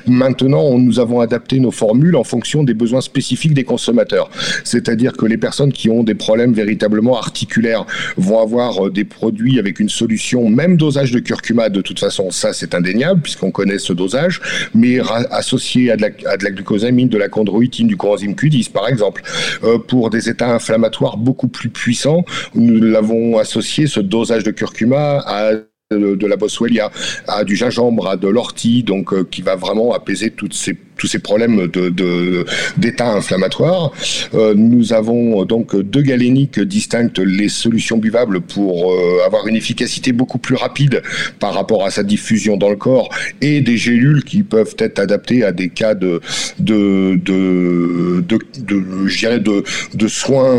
Maintenant, 0.07 0.77
nous 0.77 0.99
avons 0.99 1.19
adapté 1.19 1.59
nos 1.59 1.71
formules 1.71 2.15
en 2.15 2.23
fonction 2.23 2.63
des 2.63 2.73
besoins 2.73 3.01
spécifiques 3.01 3.53
des 3.53 3.63
consommateurs. 3.63 4.29
C'est-à-dire 4.63 5.13
que 5.13 5.25
les 5.25 5.37
personnes 5.37 5.71
qui 5.71 5.89
ont 5.89 6.03
des 6.03 6.15
problèmes 6.15 6.53
véritablement 6.53 7.17
articulaires 7.17 7.85
vont 8.17 8.39
avoir 8.39 8.87
euh, 8.87 8.89
des 8.89 9.05
produits 9.05 9.59
avec 9.59 9.79
une 9.79 9.89
solution, 9.89 10.49
même 10.49 10.77
dosage 10.77 11.11
de 11.11 11.19
curcuma, 11.19 11.69
de 11.69 11.81
toute 11.81 11.99
façon, 11.99 12.31
ça 12.31 12.53
c'est 12.53 12.73
indéniable 12.73 13.21
puisqu'on 13.21 13.51
connaît 13.51 13.79
ce 13.79 13.93
dosage, 13.93 14.41
mais 14.73 14.99
associé 15.31 15.91
à 15.91 15.97
de, 15.97 16.01
la, 16.01 16.51
glucosamine, 16.51 17.09
de 17.09 17.17
la 17.17 17.29
chondroïtine, 17.29 17.87
du 17.87 17.97
coenzyme 17.97 18.33
Q10 18.33 18.71
par 18.71 18.87
exemple. 18.87 19.21
Euh, 19.63 19.77
pour 19.77 20.09
des 20.09 20.29
états 20.29 20.53
inflammatoires 20.53 21.17
beaucoup 21.17 21.47
plus 21.47 21.69
puissants, 21.69 22.23
avons 22.99 23.37
associé 23.37 23.87
ce 23.87 23.99
dosage 23.99 24.43
de 24.43 24.51
curcuma 24.51 25.23
à 25.25 25.51
de, 25.91 26.27
la 26.27 26.35
boswellia, 26.35 26.91
à 27.27 27.43
du 27.43 27.55
gingembre, 27.55 28.09
à 28.09 28.15
de 28.15 28.27
l'ortie, 28.27 28.83
donc 28.83 29.11
euh, 29.11 29.27
qui 29.29 29.41
va 29.41 29.55
vraiment 29.55 29.91
apaiser 29.91 30.31
ces, 30.51 30.77
tous 30.97 31.07
ces 31.07 31.17
problèmes 31.17 31.65
de, 31.65 32.45
d'état 32.77 33.11
inflammatoire. 33.11 33.91
Euh, 34.35 34.53
nous 34.55 34.93
avons 34.93 35.45
donc 35.45 35.75
deux 35.75 36.03
galéniques 36.03 36.59
distinctes, 36.59 37.17
les 37.17 37.49
solutions 37.49 37.97
buvables 37.97 38.41
pour 38.41 38.93
euh, 38.93 39.25
avoir 39.25 39.47
une 39.47 39.55
efficacité 39.55 40.11
beaucoup 40.11 40.37
plus 40.37 40.53
rapide 40.55 41.01
par 41.39 41.55
rapport 41.55 41.83
à 41.83 41.89
sa 41.89 42.03
diffusion 42.03 42.55
dans 42.55 42.69
le 42.69 42.75
corps, 42.75 43.09
et 43.41 43.61
des 43.61 43.77
gélules 43.77 44.23
qui 44.23 44.43
peuvent 44.43 44.75
être 44.77 44.99
adaptées 44.99 45.43
à 45.43 45.51
des 45.51 45.69
cas 45.69 45.95
de 45.95 46.21
de, 46.59 47.15
de, 47.15 48.23
de, 48.59 49.63
de 49.95 50.07
soins 50.07 50.55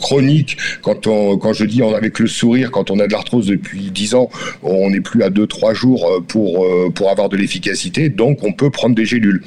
chroniques. 0.00 0.56
Quand 0.82 1.06
on, 1.06 1.38
quand 1.38 1.52
je 1.52 1.64
dis 1.64 1.82
avec 1.82 2.18
le 2.18 2.26
sourire, 2.26 2.70
quand 2.70 2.90
on 2.90 2.98
a 2.98 3.06
de 3.06 3.12
l'arthrose 3.12 3.46
depuis 3.46 3.90
10 3.90 4.14
ans, 4.14 4.30
on 4.62 4.90
n'est 4.90 5.00
plus 5.00 5.22
à 5.22 5.30
2-3 5.30 5.74
jours 5.74 6.08
euh, 6.08 6.20
pour, 6.20 6.64
euh, 6.64 6.90
pour 6.90 7.10
avoir 7.10 7.28
de 7.28 7.36
l'efficacité, 7.36 8.08
donc 8.08 8.42
on 8.42 8.52
peut 8.52 8.70
prendre 8.70 8.94
des 8.94 9.04
gélules. 9.04 9.42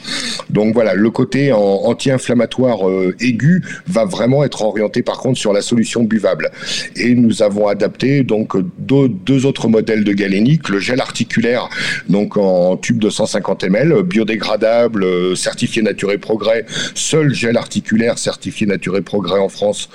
Donc 0.50 0.74
voilà, 0.74 0.94
le 0.94 1.10
côté 1.10 1.52
anti-inflammatoire 1.52 2.88
euh, 2.88 3.16
aigu 3.20 3.64
va 3.88 4.06
vraiment 4.06 4.44
être 4.44 4.62
orienté 4.62 5.02
par 5.02 5.18
contre 5.18 5.40
sur 5.40 5.54
la 5.54 5.62
solution 5.62 6.04
buvable. 6.04 6.52
Et 6.96 7.16
nous 7.16 7.42
avons 7.42 7.68
adapté 7.68 8.24
donc 8.24 8.56
deux, 8.78 9.10
deux 9.10 9.46
autres 9.46 9.68
modèles 9.68 10.04
de 10.04 10.14
galénique, 10.14 10.70
le 10.70 10.80
gel 10.80 11.02
articulaire, 11.02 11.70
donc 12.10 12.38
en 12.38 12.78
tube 12.78 13.00
de 13.00 13.10
150 13.10 13.64
ml, 13.64 14.04
biodégradable, 14.04 15.36
certifié 15.36 15.82
Nature 15.82 16.12
et 16.12 16.18
Progrès, 16.18 16.66
seul 16.94 17.34
gel 17.34 17.58
articulaire 17.58 18.18
certifié 18.18 18.68
Nature 18.68 18.98
et 18.98 19.02
Progrès 19.02 19.40
en 19.40 19.50
France, 19.50 19.90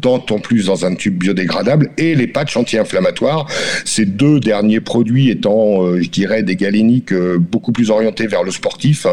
dont 0.00 0.24
en 0.30 0.38
plus 0.38 0.66
dans 0.66 0.84
un 0.84 0.94
tube 0.94 1.18
biodégradable, 1.18 1.90
et 1.98 2.14
les 2.14 2.26
patchs 2.26 2.56
anti-inflammatoires 2.56 3.46
ces 3.84 4.04
deux 4.06 4.40
derniers 4.40 4.80
produits 4.80 5.30
étant, 5.30 5.84
euh, 5.84 6.00
je 6.00 6.08
dirais, 6.08 6.42
des 6.42 6.56
galéniques 6.56 7.12
euh, 7.12 7.38
beaucoup 7.38 7.72
plus 7.72 7.90
orientés 7.90 8.26
vers 8.26 8.42
le 8.42 8.50
sportif 8.50 9.06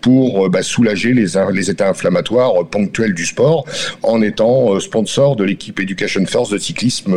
pour 0.00 0.46
euh, 0.46 0.48
bah, 0.48 0.62
soulager 0.62 1.12
les, 1.12 1.26
les 1.52 1.70
états 1.70 1.88
inflammatoires 1.88 2.66
ponctuels 2.70 3.14
du 3.14 3.26
sport 3.26 3.64
en 4.02 4.22
étant 4.22 4.78
sponsor 4.80 5.36
de 5.36 5.44
l'équipe 5.44 5.78
Education 5.80 6.24
First 6.26 6.52
de 6.52 6.58
cyclisme 6.58 7.16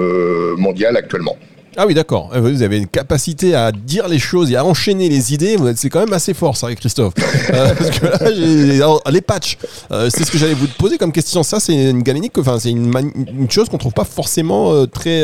mondial 0.58 0.98
actuellement. 0.98 1.38
Ah 1.78 1.86
oui, 1.88 1.94
d'accord. 1.94 2.30
Vous 2.34 2.62
avez 2.64 2.78
une 2.78 2.88
capacité 2.88 3.56
à 3.56 3.72
dire 3.72 4.08
les 4.08 4.20
choses 4.20 4.52
et 4.52 4.56
à 4.56 4.66
enchaîner 4.66 5.10
les 5.10 5.34
idées. 5.34 5.58
C'est 5.76 5.90
quand 5.90 6.02
même 6.02 6.14
assez 6.14 6.34
fort, 6.34 6.58
ça, 6.58 6.74
Christophe. 6.76 7.14
parce 7.48 7.90
que 7.92 8.80
là, 8.80 9.12
les 9.12 9.22
patchs, 9.22 9.58
c'est 9.90 10.26
ce 10.26 10.32
que 10.32 10.38
j'allais 10.38 10.54
vous 10.54 10.68
poser 10.78 10.98
comme 10.98 11.12
question. 11.12 11.44
Ça, 11.44 11.60
c'est 11.60 11.92
une 11.92 12.04
galénique, 12.04 12.38
enfin, 12.38 12.60
c'est 12.60 12.72
une, 12.72 12.92
une, 13.16 13.50
chose 13.50 13.70
qu'on 13.70 13.78
trouve 13.78 13.94
pas 13.94 14.04
forcément 14.04 14.86
très, 14.88 15.24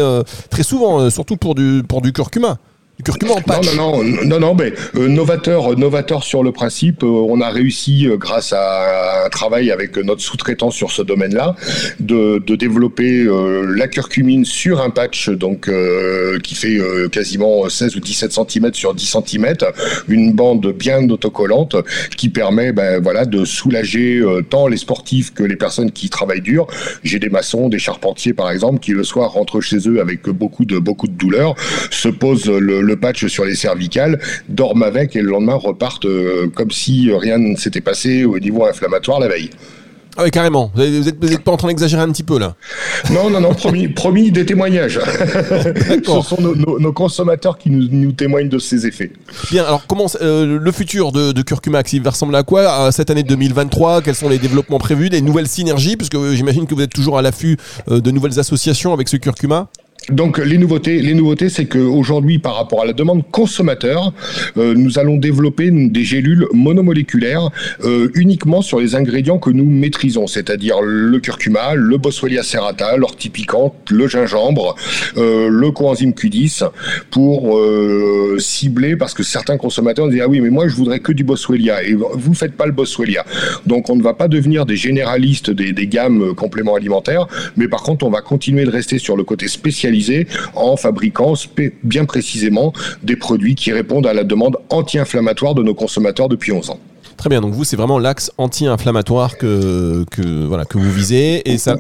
très 0.49 0.63
souvent, 0.63 1.09
surtout 1.09 1.37
pour 1.37 1.55
du, 1.55 1.83
pour 1.87 2.01
du 2.01 2.13
curcuma. 2.13 2.57
Non, 3.05 3.35
non, 3.75 4.03
non, 4.03 4.03
non, 4.25 4.39
non, 4.39 4.55
mais 4.55 4.73
euh, 4.95 5.07
novateur, 5.07 5.77
novateur 5.77 6.23
sur 6.23 6.41
le 6.41 6.51
principe. 6.51 7.03
Euh, 7.03 7.27
on 7.29 7.41
a 7.41 7.49
réussi, 7.49 8.07
euh, 8.07 8.17
grâce 8.17 8.53
à, 8.53 9.25
un 9.25 9.29
travail 9.29 9.69
avec 9.71 9.97
notre 9.97 10.21
sous-traitant 10.21 10.71
sur 10.71 10.91
ce 10.91 11.03
domaine-là, 11.03 11.55
de, 11.99 12.39
de, 12.39 12.55
développer 12.55 13.27
la 13.75 13.87
curcumine 13.87 14.45
sur 14.45 14.81
un 14.81 14.89
patch, 14.89 15.29
donc 15.29 15.69
qui 16.43 16.55
fait 16.55 16.79
quasiment 17.11 17.69
16 17.69 17.95
ou 17.97 17.99
17 17.99 18.31
cm 18.31 18.73
sur 18.73 18.95
10 18.95 19.17
cm, 19.27 19.53
une 20.07 20.33
bande 20.33 20.71
bien 20.73 21.07
autocollante 21.09 21.75
qui 22.15 22.29
permet, 22.29 22.71
ben 22.71 23.01
voilà, 23.01 23.25
de 23.25 23.45
soulager 23.45 24.23
tant 24.49 24.67
les 24.67 24.77
sportifs 24.77 25.33
que 25.33 25.43
les 25.43 25.55
personnes 25.55 25.91
qui 25.91 26.09
travaillent 26.09 26.41
dur. 26.41 26.67
J'ai 27.03 27.19
des 27.19 27.29
maçons, 27.29 27.69
des 27.69 27.79
charpentiers 27.79 28.33
par 28.33 28.49
exemple, 28.49 28.79
qui 28.79 28.91
le 28.91 29.03
soir 29.03 29.31
rentrent 29.31 29.61
chez 29.61 29.87
eux 29.87 29.99
avec 29.99 30.27
beaucoup 30.29 30.65
de 30.65 30.79
beaucoup 30.79 31.07
de 31.07 31.13
douleur, 31.13 31.55
se 31.91 32.09
posent 32.09 32.49
le 32.49 32.86
le 32.87 32.95
patch 32.95 33.27
sur 33.27 33.45
les 33.45 33.55
cervicales, 33.55 34.19
dorment 34.49 34.83
avec 34.83 35.15
et 35.15 35.21
le 35.21 35.29
lendemain 35.29 35.55
repartent 35.55 36.07
comme 36.55 36.71
si 36.71 37.11
rien 37.11 37.37
ne 37.37 37.55
s'était 37.55 37.81
passé 37.81 38.25
au 38.25 38.39
niveau 38.39 38.65
inflammatoire 38.65 39.19
la 39.19 39.27
veille. 39.27 39.49
Ah 40.19 40.23
oui, 40.23 40.31
carrément. 40.31 40.71
Vous 40.73 40.81
n'êtes 40.81 41.43
pas 41.43 41.51
en 41.51 41.57
train 41.57 41.67
d'exagérer 41.67 42.01
un 42.01 42.09
petit 42.09 42.23
peu 42.23 42.39
là 42.39 42.55
Non, 43.11 43.29
non, 43.29 43.39
non, 43.39 43.53
promis, 43.53 43.87
promis 43.87 44.31
des 44.31 44.47
témoignages. 44.47 44.99
Ce 46.05 46.21
sont 46.23 46.41
nos, 46.41 46.91
consommateurs 46.91 47.59
qui 47.59 47.69
nous, 47.69 48.11
témoignent 48.13 48.49
de 48.49 48.57
ces 48.57 48.87
effets. 48.87 49.11
Bien, 49.51 49.63
alors 49.63 49.85
comment 49.85 50.07
euh, 50.21 50.57
le 50.59 50.71
futur 50.71 51.11
de, 51.11 51.33
de, 51.33 51.41
Curcumax, 51.43 51.93
il 51.93 52.01
va 52.01 52.09
ressembler 52.09 52.37
à 52.39 52.43
quoi 52.43 52.85
à 52.85 52.91
cette 52.91 53.11
année 53.11 53.21
2023 53.21 54.01
Quels 54.01 54.15
sont 54.15 54.27
les 54.27 54.39
développements 54.39 54.79
prévus, 54.79 55.09
des 55.09 55.21
nouvelles 55.21 55.47
synergies? 55.47 55.97
Parce 55.97 56.09
que 56.09 56.33
j'imagine 56.33 56.65
que 56.65 56.73
vous 56.73 56.81
êtes 56.81 56.93
toujours 56.93 57.19
à 57.19 57.21
l'affût 57.21 57.57
euh, 57.91 58.01
de 58.01 58.09
nouvelles 58.09 58.39
associations 58.39 58.93
avec 58.93 59.09
ce 59.09 59.17
Curcuma 59.17 59.69
donc 60.11 60.37
les 60.37 60.57
nouveautés, 60.57 61.01
les 61.01 61.13
nouveautés, 61.13 61.49
c'est 61.49 61.65
qu'aujourd'hui, 61.65 62.39
par 62.39 62.55
rapport 62.55 62.81
à 62.81 62.85
la 62.85 62.93
demande 62.93 63.29
consommateur, 63.29 64.13
euh, 64.55 64.73
nous 64.73 64.99
allons 64.99 65.17
développer 65.17 65.69
des 65.69 66.03
gélules 66.05 66.47
monomoléculaires 66.53 67.49
euh, 67.83 68.09
uniquement 68.15 68.61
sur 68.61 68.79
les 68.79 68.95
ingrédients 68.95 69.37
que 69.37 69.49
nous 69.49 69.65
maîtrisons, 69.65 70.25
c'est-à-dire 70.25 70.77
le 70.81 71.19
curcuma, 71.19 71.75
le 71.75 71.97
boswellia 71.97 72.41
serrata, 72.41 72.95
l'ortie 72.95 73.29
piquante, 73.29 73.73
le 73.91 74.07
gingembre, 74.07 74.75
euh, 75.17 75.49
le 75.49 75.71
coenzyme 75.71 76.11
Q10, 76.11 76.69
pour 77.11 77.59
cibler, 78.39 78.95
parce 78.95 79.13
que 79.13 79.23
certains 79.23 79.57
consommateurs 79.57 80.07
disent 80.07 80.21
ah 80.23 80.27
oui 80.29 80.39
mais 80.39 80.49
moi 80.49 80.67
je 80.67 80.75
voudrais 80.75 80.99
que 80.99 81.11
du 81.11 81.23
boswellia 81.23 81.83
et 81.83 81.93
vous 81.95 82.33
faites 82.33 82.53
pas 82.53 82.65
le 82.65 82.71
boswellia, 82.71 83.25
donc 83.65 83.89
on 83.89 83.95
ne 83.95 84.03
va 84.03 84.13
pas 84.13 84.27
devenir 84.27 84.65
des 84.65 84.75
généralistes 84.75 85.49
des, 85.49 85.73
des 85.73 85.87
gammes 85.87 86.33
compléments 86.35 86.75
alimentaires, 86.75 87.27
mais 87.57 87.67
par 87.67 87.83
contre 87.83 88.05
on 88.05 88.09
va 88.09 88.21
continuer 88.21 88.63
de 88.63 88.69
rester 88.69 88.99
sur 88.99 89.17
le 89.17 89.23
côté 89.23 89.47
spécialisé 89.47 89.96
en 90.55 90.77
fabriquant 90.77 91.33
bien 91.83 92.05
précisément 92.05 92.73
des 93.03 93.15
produits 93.15 93.55
qui 93.55 93.71
répondent 93.71 94.07
à 94.07 94.13
la 94.13 94.23
demande 94.23 94.57
anti-inflammatoire 94.69 95.55
de 95.55 95.63
nos 95.63 95.73
consommateurs 95.73 96.29
depuis 96.29 96.51
11 96.51 96.71
ans. 96.71 96.79
Très 97.17 97.29
bien, 97.29 97.41
donc 97.41 97.53
vous, 97.53 97.63
c'est 97.63 97.75
vraiment 97.75 97.97
l'axe 97.97 98.31
anti-inflammatoire 98.37 99.37
que, 99.37 100.05
voilà, 100.47 100.65
que 100.65 100.77
vous 100.77 100.91
visez. 100.91 101.49
Et 101.49 101.57
ça, 101.57 101.77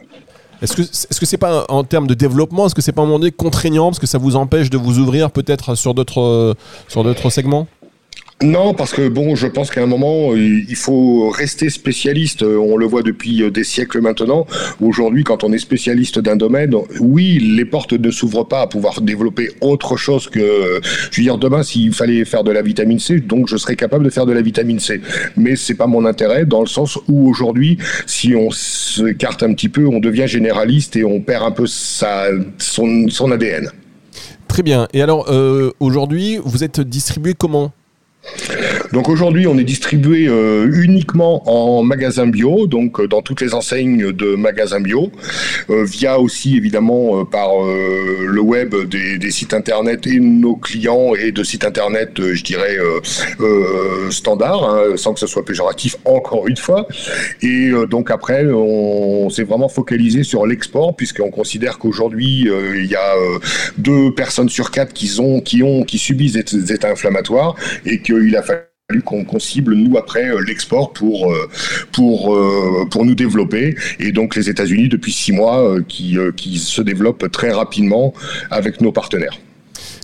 est-ce 0.61 0.75
que 0.75 0.81
est-ce 0.81 1.19
que 1.19 1.35
pas 1.35 1.65
en 1.69 1.83
termes 1.83 2.07
de 2.07 2.15
développement, 2.15 2.65
est-ce 2.65 2.73
que 2.73 2.81
c'est 2.81 2.91
pas 2.91 3.03
un 3.03 3.05
moment 3.05 3.19
donné 3.19 3.31
contraignant 3.31 3.89
parce 3.89 3.99
que 3.99 4.07
ça 4.07 4.17
vous 4.17 4.35
empêche 4.35 4.71
de 4.71 4.77
vous 4.77 4.97
ouvrir 4.97 5.29
peut-être 5.29 5.75
sur 5.75 5.93
d'autres 5.93 6.55
segments? 7.29 7.67
Non, 8.43 8.75
parce 8.75 8.93
que 8.93 9.09
bon, 9.09 9.35
je 9.35 9.47
pense 9.47 9.71
qu'à 9.71 9.81
un 9.81 9.87
moment, 9.87 10.35
il 10.35 10.75
faut 10.75 11.29
rester 11.31 11.71
spécialiste. 11.71 12.43
On 12.43 12.77
le 12.77 12.85
voit 12.85 13.01
depuis 13.01 13.49
des 13.49 13.63
siècles 13.63 13.99
maintenant. 13.99 14.45
Aujourd'hui, 14.79 15.23
quand 15.23 15.43
on 15.43 15.51
est 15.53 15.57
spécialiste 15.57 16.19
d'un 16.19 16.35
domaine, 16.35 16.75
oui, 16.99 17.39
les 17.39 17.65
portes 17.65 17.93
ne 17.93 18.11
s'ouvrent 18.11 18.47
pas 18.47 18.61
à 18.61 18.67
pouvoir 18.67 19.01
développer 19.01 19.49
autre 19.59 19.97
chose 19.97 20.29
que, 20.29 20.79
je 21.09 21.17
veux 21.17 21.23
dire, 21.23 21.39
demain, 21.39 21.63
s'il 21.63 21.91
fallait 21.93 22.25
faire 22.25 22.43
de 22.43 22.51
la 22.51 22.61
vitamine 22.61 22.99
C, 22.99 23.21
donc 23.21 23.47
je 23.47 23.57
serais 23.57 23.75
capable 23.75 24.05
de 24.05 24.11
faire 24.11 24.27
de 24.27 24.33
la 24.33 24.43
vitamine 24.43 24.79
C. 24.79 25.01
Mais 25.35 25.55
c'est 25.55 25.73
pas 25.73 25.87
mon 25.87 26.05
intérêt 26.05 26.45
dans 26.45 26.61
le 26.61 26.67
sens 26.67 26.99
où 27.07 27.27
aujourd'hui, 27.27 27.79
si 28.05 28.35
on 28.35 28.51
s'écarte 28.51 29.41
un 29.41 29.53
petit 29.55 29.69
peu, 29.69 29.87
on 29.87 29.99
devient 29.99 30.27
généraliste 30.27 30.95
et 30.95 31.03
on 31.03 31.21
perd 31.21 31.43
un 31.43 31.51
peu 31.51 31.65
sa, 31.65 32.27
son, 32.59 33.31
ADN. 33.31 33.71
Très 34.47 34.61
bien. 34.61 34.87
Et 34.93 35.01
alors, 35.01 35.25
euh, 35.31 35.71
aujourd'hui, 35.79 36.37
vous 36.45 36.63
êtes 36.63 36.81
distribué 36.81 37.33
comment? 37.33 37.73
Yeah. 38.39 38.76
Donc 38.93 39.09
aujourd'hui, 39.09 39.47
on 39.47 39.57
est 39.57 39.63
distribué 39.63 40.27
euh, 40.27 40.69
uniquement 40.71 41.43
en 41.49 41.83
magasin 41.83 42.27
bio, 42.27 42.67
donc 42.67 42.99
euh, 42.99 43.07
dans 43.07 43.21
toutes 43.21 43.41
les 43.41 43.53
enseignes 43.53 44.11
de 44.11 44.35
magasins 44.35 44.79
bio, 44.79 45.11
euh, 45.69 45.83
via 45.83 46.19
aussi 46.19 46.55
évidemment 46.55 47.25
par 47.25 47.49
le 47.63 48.39
web 48.39 48.75
des, 48.75 49.31
sites 49.31 49.53
internet 49.53 50.07
et 50.07 50.19
nos 50.19 50.55
clients 50.55 51.13
et 51.15 51.31
de 51.31 51.43
sites 51.43 51.65
internet, 51.65 52.11
je 52.17 52.43
dirais 52.43 52.77
standard, 54.09 54.63
hein, 54.63 54.95
sans 54.95 55.13
que 55.13 55.19
ce 55.19 55.27
soit 55.27 55.43
péjoratif 55.43 55.97
encore 56.05 56.47
une 56.47 56.57
fois. 56.57 56.87
Et 57.41 57.71
donc 57.89 58.11
après, 58.11 58.45
on, 58.45 59.29
s'est 59.29 59.43
vraiment 59.43 59.69
focalisé 59.69 60.23
sur 60.23 60.45
l'export 60.45 60.95
puisqu'on 60.95 61.29
considère 61.29 61.77
qu'aujourd'hui 61.77 62.47
il 62.75 62.85
y 62.85 62.95
a 62.95 63.13
deux 63.77 64.13
personnes 64.13 64.49
sur 64.49 64.71
quatre 64.71 64.93
qui 64.93 65.19
ont 65.19 65.41
qui 65.41 65.63
ont 65.63 65.83
qui 65.83 65.97
subissent 65.97 66.33
des 66.33 66.73
états 66.73 66.91
inflammatoires 66.91 67.55
et 67.85 67.99
que 67.99 68.13
il 68.25 68.35
a 68.35 68.41
fallu 68.41 68.61
qu'on 69.03 69.39
cible 69.39 69.73
nous 69.73 69.97
après 69.97 70.29
euh, 70.29 70.41
l'export 70.41 70.93
pour 70.93 71.33
euh, 71.33 71.49
pour 71.91 72.33
euh, 72.33 72.85
pour 72.89 73.03
nous 73.03 73.15
développer 73.15 73.75
et 73.99 74.13
donc 74.13 74.33
les 74.33 74.49
États-Unis 74.49 74.87
depuis 74.87 75.11
six 75.11 75.33
mois 75.33 75.75
qui 75.89 76.17
qui 76.37 76.57
se 76.57 76.81
développent 76.81 77.29
très 77.29 77.51
rapidement 77.51 78.13
avec 78.49 78.79
nos 78.79 78.93
partenaires. 78.93 79.37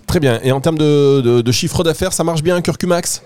Très 0.06 0.19
bien. 0.19 0.41
Et 0.43 0.52
en 0.52 0.60
termes 0.60 0.78
de, 0.78 1.41
de 1.41 1.52
chiffre 1.54 1.82
d'affaires, 1.86 2.12
ça 2.12 2.26
marche 2.26 2.43
bien, 2.43 2.62
Curcumax? 2.62 3.24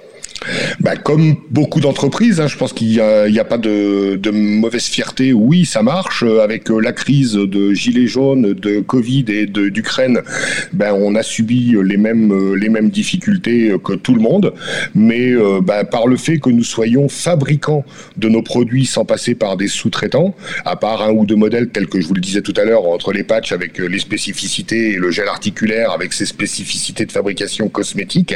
Bah, 0.80 0.96
comme 0.96 1.36
beaucoup 1.50 1.80
d'entreprises, 1.80 2.40
hein, 2.40 2.48
je 2.48 2.56
pense 2.56 2.72
qu'il 2.72 2.90
n'y 2.90 3.00
a, 3.00 3.46
pas 3.46 3.58
de, 3.58 4.30
mauvaise 4.32 4.86
fierté. 4.86 5.34
Oui, 5.34 5.66
ça 5.66 5.82
marche. 5.82 6.24
Avec 6.24 6.70
euh, 6.70 6.80
la 6.80 6.92
crise 6.92 7.34
de 7.34 7.74
gilets 7.74 8.08
jaunes, 8.08 8.54
de 8.54 8.80
Covid 8.82 9.26
et 9.30 9.46
d'Ukraine, 9.48 10.22
ben, 10.74 10.94
on 10.94 11.16
a 11.16 11.24
subi 11.24 11.76
les 11.84 11.98
mêmes, 11.98 12.32
euh, 12.32 12.56
les 12.56 12.70
mêmes 12.70 12.90
difficultés 12.90 13.76
que 13.84 13.94
tout 13.94 14.14
le 14.14 14.22
monde. 14.22 14.54
Mais 14.94 15.32
euh, 15.32 15.62
ben, 15.62 15.84
par 15.84 16.08
le 16.08 16.16
fait 16.16 16.38
que 16.38 16.50
nous 16.50 16.64
soyons 16.64 17.10
fabricants 17.10 17.84
de 18.18 18.30
nos 18.30 18.44
produits 18.44 18.86
sans 18.86 19.06
passer 19.06 19.34
par 19.34 19.58
des 19.58 19.68
sous-traitants, 19.68 20.36
à 20.66 20.76
part 20.76 21.02
un 21.02 21.12
ou 21.12 21.26
deux 21.26 21.36
modèles 21.36 21.70
tels 21.70 21.88
que 21.88 22.00
je 22.00 22.08
vous 22.08 22.14
le 22.14 22.22
disais 22.22 22.42
tout 22.42 22.54
à 22.56 22.66
l'heure, 22.66 22.88
entre 22.88 23.14
les 23.14 23.24
patchs 23.24 23.52
avec 23.52 23.80
les 23.80 24.00
spécificités 24.00 24.92
et 24.92 24.98
le 24.98 25.10
gel 25.10 25.28
articulaire 25.28 25.92
avec 25.92 26.14
ses 26.14 26.26
spécificités 26.26 27.06
de 27.06 27.12
fabrication 27.12 27.70
cosmétique, 27.70 28.36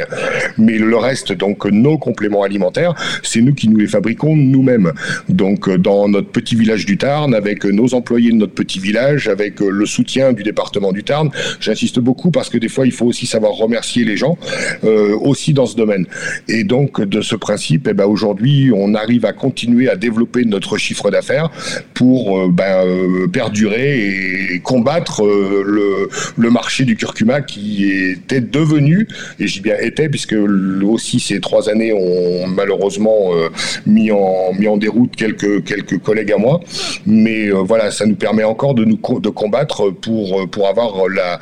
mais 0.58 0.78
le 0.78 0.96
reste, 0.96 1.32
donc 1.32 1.64
nos 1.66 1.98
compléments 1.98 2.31
alimentaires, 2.40 2.94
c'est 3.22 3.42
nous 3.42 3.54
qui 3.54 3.68
nous 3.68 3.76
les 3.76 3.86
fabriquons 3.86 4.34
nous-mêmes. 4.36 4.92
Donc 5.28 5.68
euh, 5.68 5.76
dans 5.76 6.08
notre 6.08 6.28
petit 6.28 6.54
village 6.54 6.86
du 6.86 6.96
Tarn, 6.96 7.34
avec 7.34 7.64
nos 7.64 7.94
employés 7.94 8.30
de 8.30 8.36
notre 8.36 8.54
petit 8.54 8.78
village, 8.78 9.28
avec 9.28 9.60
euh, 9.60 9.68
le 9.70 9.86
soutien 9.86 10.32
du 10.32 10.42
département 10.42 10.92
du 10.92 11.04
Tarn, 11.04 11.30
j'insiste 11.60 11.98
beaucoup 11.98 12.30
parce 12.30 12.48
que 12.48 12.58
des 12.58 12.68
fois 12.68 12.86
il 12.86 12.92
faut 12.92 13.06
aussi 13.06 13.26
savoir 13.26 13.52
remercier 13.52 14.04
les 14.04 14.16
gens 14.16 14.38
euh, 14.84 15.16
aussi 15.20 15.52
dans 15.52 15.66
ce 15.66 15.76
domaine. 15.76 16.06
Et 16.48 16.64
donc 16.64 17.00
de 17.00 17.20
ce 17.20 17.36
principe, 17.36 17.88
eh 17.90 17.94
ben, 17.94 18.06
aujourd'hui 18.06 18.70
on 18.74 18.94
arrive 18.94 19.26
à 19.26 19.32
continuer 19.32 19.88
à 19.88 19.96
développer 19.96 20.44
notre 20.44 20.78
chiffre 20.78 21.10
d'affaires 21.10 21.50
pour 21.94 22.48
ben, 22.48 23.28
perdurer 23.32 24.54
et 24.54 24.60
combattre 24.60 25.22
le, 25.24 26.08
le 26.36 26.50
marché 26.50 26.84
du 26.84 26.96
curcuma 26.96 27.40
qui 27.40 27.90
était 27.90 28.40
devenu, 28.40 29.08
et 29.38 29.46
je 29.48 29.54
dis 29.54 29.60
bien 29.60 29.76
était 29.80 30.08
puisque 30.08 30.36
aussi 30.82 31.20
ces 31.20 31.40
trois 31.40 31.68
années 31.68 31.92
ont 31.92 32.21
malheureusement 32.46 33.34
euh, 33.34 33.48
mis, 33.86 34.10
en, 34.10 34.76
déroute 34.76 35.14
quelques, 35.16 35.64
quelques 35.64 35.98
collègues 35.98 36.32
à 36.32 36.38
moi. 36.38 36.60
Mais 37.06 37.48
euh, 37.48 37.62
voilà, 37.62 37.90
ça 37.90 38.06
nous 38.06 38.16
permet 38.16 38.44
encore 38.44 38.74
de 38.74 38.84
nous 38.84 38.98
de 39.20 39.28
combattre 39.28 39.90
pour, 39.90 40.48
pour 40.50 40.68
avoir 40.68 41.08
la, 41.08 41.40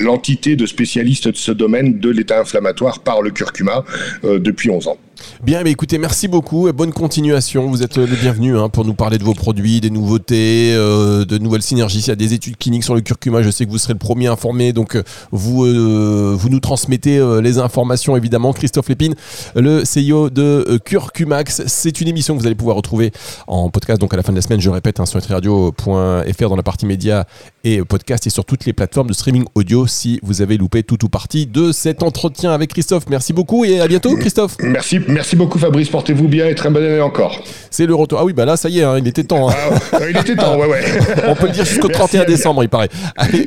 l'entité 0.00 0.56
de 0.56 0.66
spécialistes 0.66 1.28
de 1.28 1.36
ce 1.36 1.52
domaine 1.52 1.98
de 1.98 2.10
l'état 2.10 2.40
inflammatoire 2.40 3.00
par 3.00 3.22
le 3.22 3.30
curcuma 3.30 3.84
euh, 4.24 4.38
depuis 4.38 4.70
11 4.70 4.88
ans. 4.88 4.96
Bien, 5.42 5.62
mais 5.62 5.70
écoutez, 5.70 5.98
merci 5.98 6.28
beaucoup 6.28 6.68
et 6.68 6.72
bonne 6.72 6.92
continuation. 6.92 7.68
Vous 7.68 7.82
êtes 7.82 7.96
le 7.96 8.06
bienvenu 8.06 8.56
hein, 8.56 8.68
pour 8.68 8.84
nous 8.84 8.94
parler 8.94 9.18
de 9.18 9.24
vos 9.24 9.34
produits, 9.34 9.80
des 9.80 9.90
nouveautés, 9.90 10.72
euh, 10.74 11.24
de 11.24 11.38
nouvelles 11.38 11.62
synergies. 11.62 12.00
S'il 12.00 12.10
y 12.10 12.12
a 12.12 12.16
des 12.16 12.34
études 12.34 12.56
cliniques 12.56 12.84
sur 12.84 12.94
le 12.94 13.00
curcuma, 13.00 13.42
je 13.42 13.50
sais 13.50 13.66
que 13.66 13.70
vous 13.70 13.78
serez 13.78 13.92
le 13.92 13.98
premier 13.98 14.28
informé, 14.28 14.72
donc 14.72 14.96
euh, 14.96 15.02
vous, 15.30 15.64
euh, 15.64 16.34
vous 16.36 16.48
nous 16.48 16.60
transmettez 16.60 17.20
les 17.42 17.58
informations 17.58 18.16
évidemment. 18.16 18.52
Christophe 18.52 18.88
Lépine, 18.88 19.14
le 19.54 19.82
CEO 19.82 20.30
de 20.30 20.78
Curcumax. 20.84 21.62
C'est 21.66 22.00
une 22.00 22.08
émission 22.08 22.34
que 22.34 22.40
vous 22.40 22.46
allez 22.46 22.54
pouvoir 22.54 22.76
retrouver 22.76 23.12
en 23.46 23.70
podcast, 23.70 24.00
donc 24.00 24.14
à 24.14 24.16
la 24.16 24.22
fin 24.22 24.32
de 24.32 24.36
la 24.36 24.42
semaine, 24.42 24.60
je 24.60 24.70
répète, 24.70 25.00
hein, 25.00 25.06
sur 25.06 25.20
radio.fr 25.22 26.48
dans 26.48 26.56
la 26.56 26.62
partie 26.62 26.86
médias 26.86 27.24
et 27.64 27.82
podcast 27.82 28.26
et 28.26 28.30
sur 28.30 28.44
toutes 28.44 28.64
les 28.64 28.72
plateformes 28.72 29.08
de 29.08 29.12
streaming 29.12 29.44
audio 29.54 29.86
si 29.86 30.18
vous 30.22 30.42
avez 30.42 30.56
loupé 30.56 30.82
tout 30.82 31.04
ou 31.04 31.08
partie 31.08 31.46
de 31.46 31.72
cet 31.72 32.02
entretien 32.02 32.52
avec 32.52 32.70
Christophe. 32.70 33.04
Merci 33.08 33.32
beaucoup 33.32 33.64
et 33.64 33.80
à 33.80 33.88
bientôt, 33.88 34.16
Christophe. 34.16 34.56
Merci. 34.60 35.00
Merci 35.12 35.36
beaucoup 35.36 35.58
Fabrice, 35.58 35.90
portez-vous 35.90 36.26
bien 36.26 36.46
et 36.46 36.54
très 36.54 36.70
bonne 36.70 36.84
année 36.84 37.00
encore. 37.00 37.42
C'est 37.70 37.84
le 37.84 37.94
retour. 37.94 38.18
Ah 38.18 38.24
oui, 38.24 38.32
bah 38.32 38.46
là, 38.46 38.56
ça 38.56 38.70
y 38.70 38.80
est, 38.80 38.82
hein, 38.82 38.96
il 38.98 39.06
était 39.06 39.24
temps. 39.24 39.50
Hein. 39.50 39.54
Ah, 39.92 39.98
il 40.08 40.16
était 40.16 40.34
temps, 40.34 40.56
ouais, 40.56 40.66
ouais. 40.66 40.82
On 41.28 41.34
peut 41.34 41.46
le 41.46 41.52
dire 41.52 41.66
jusqu'au 41.66 41.88
31 41.88 42.24
décembre, 42.24 42.62
il 42.62 42.70
paraît. 42.70 42.88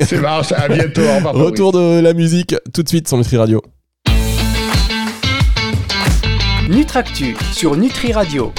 C'est 0.01 0.21
marrant, 0.21 0.43
à 0.55 0.67
bientôt. 0.67 1.01
Au 1.01 1.15
revoir, 1.15 1.33
retour 1.33 1.71
de 1.71 1.99
la 2.01 2.13
musique 2.13 2.55
tout 2.71 2.83
de 2.83 2.87
suite 2.87 3.07
sur 3.07 3.17
Nutri 3.17 3.37
Radio. 3.37 3.63
Nutractu 6.69 7.35
sur 7.51 7.75
Nutri 7.75 8.13
Radio. 8.13 8.53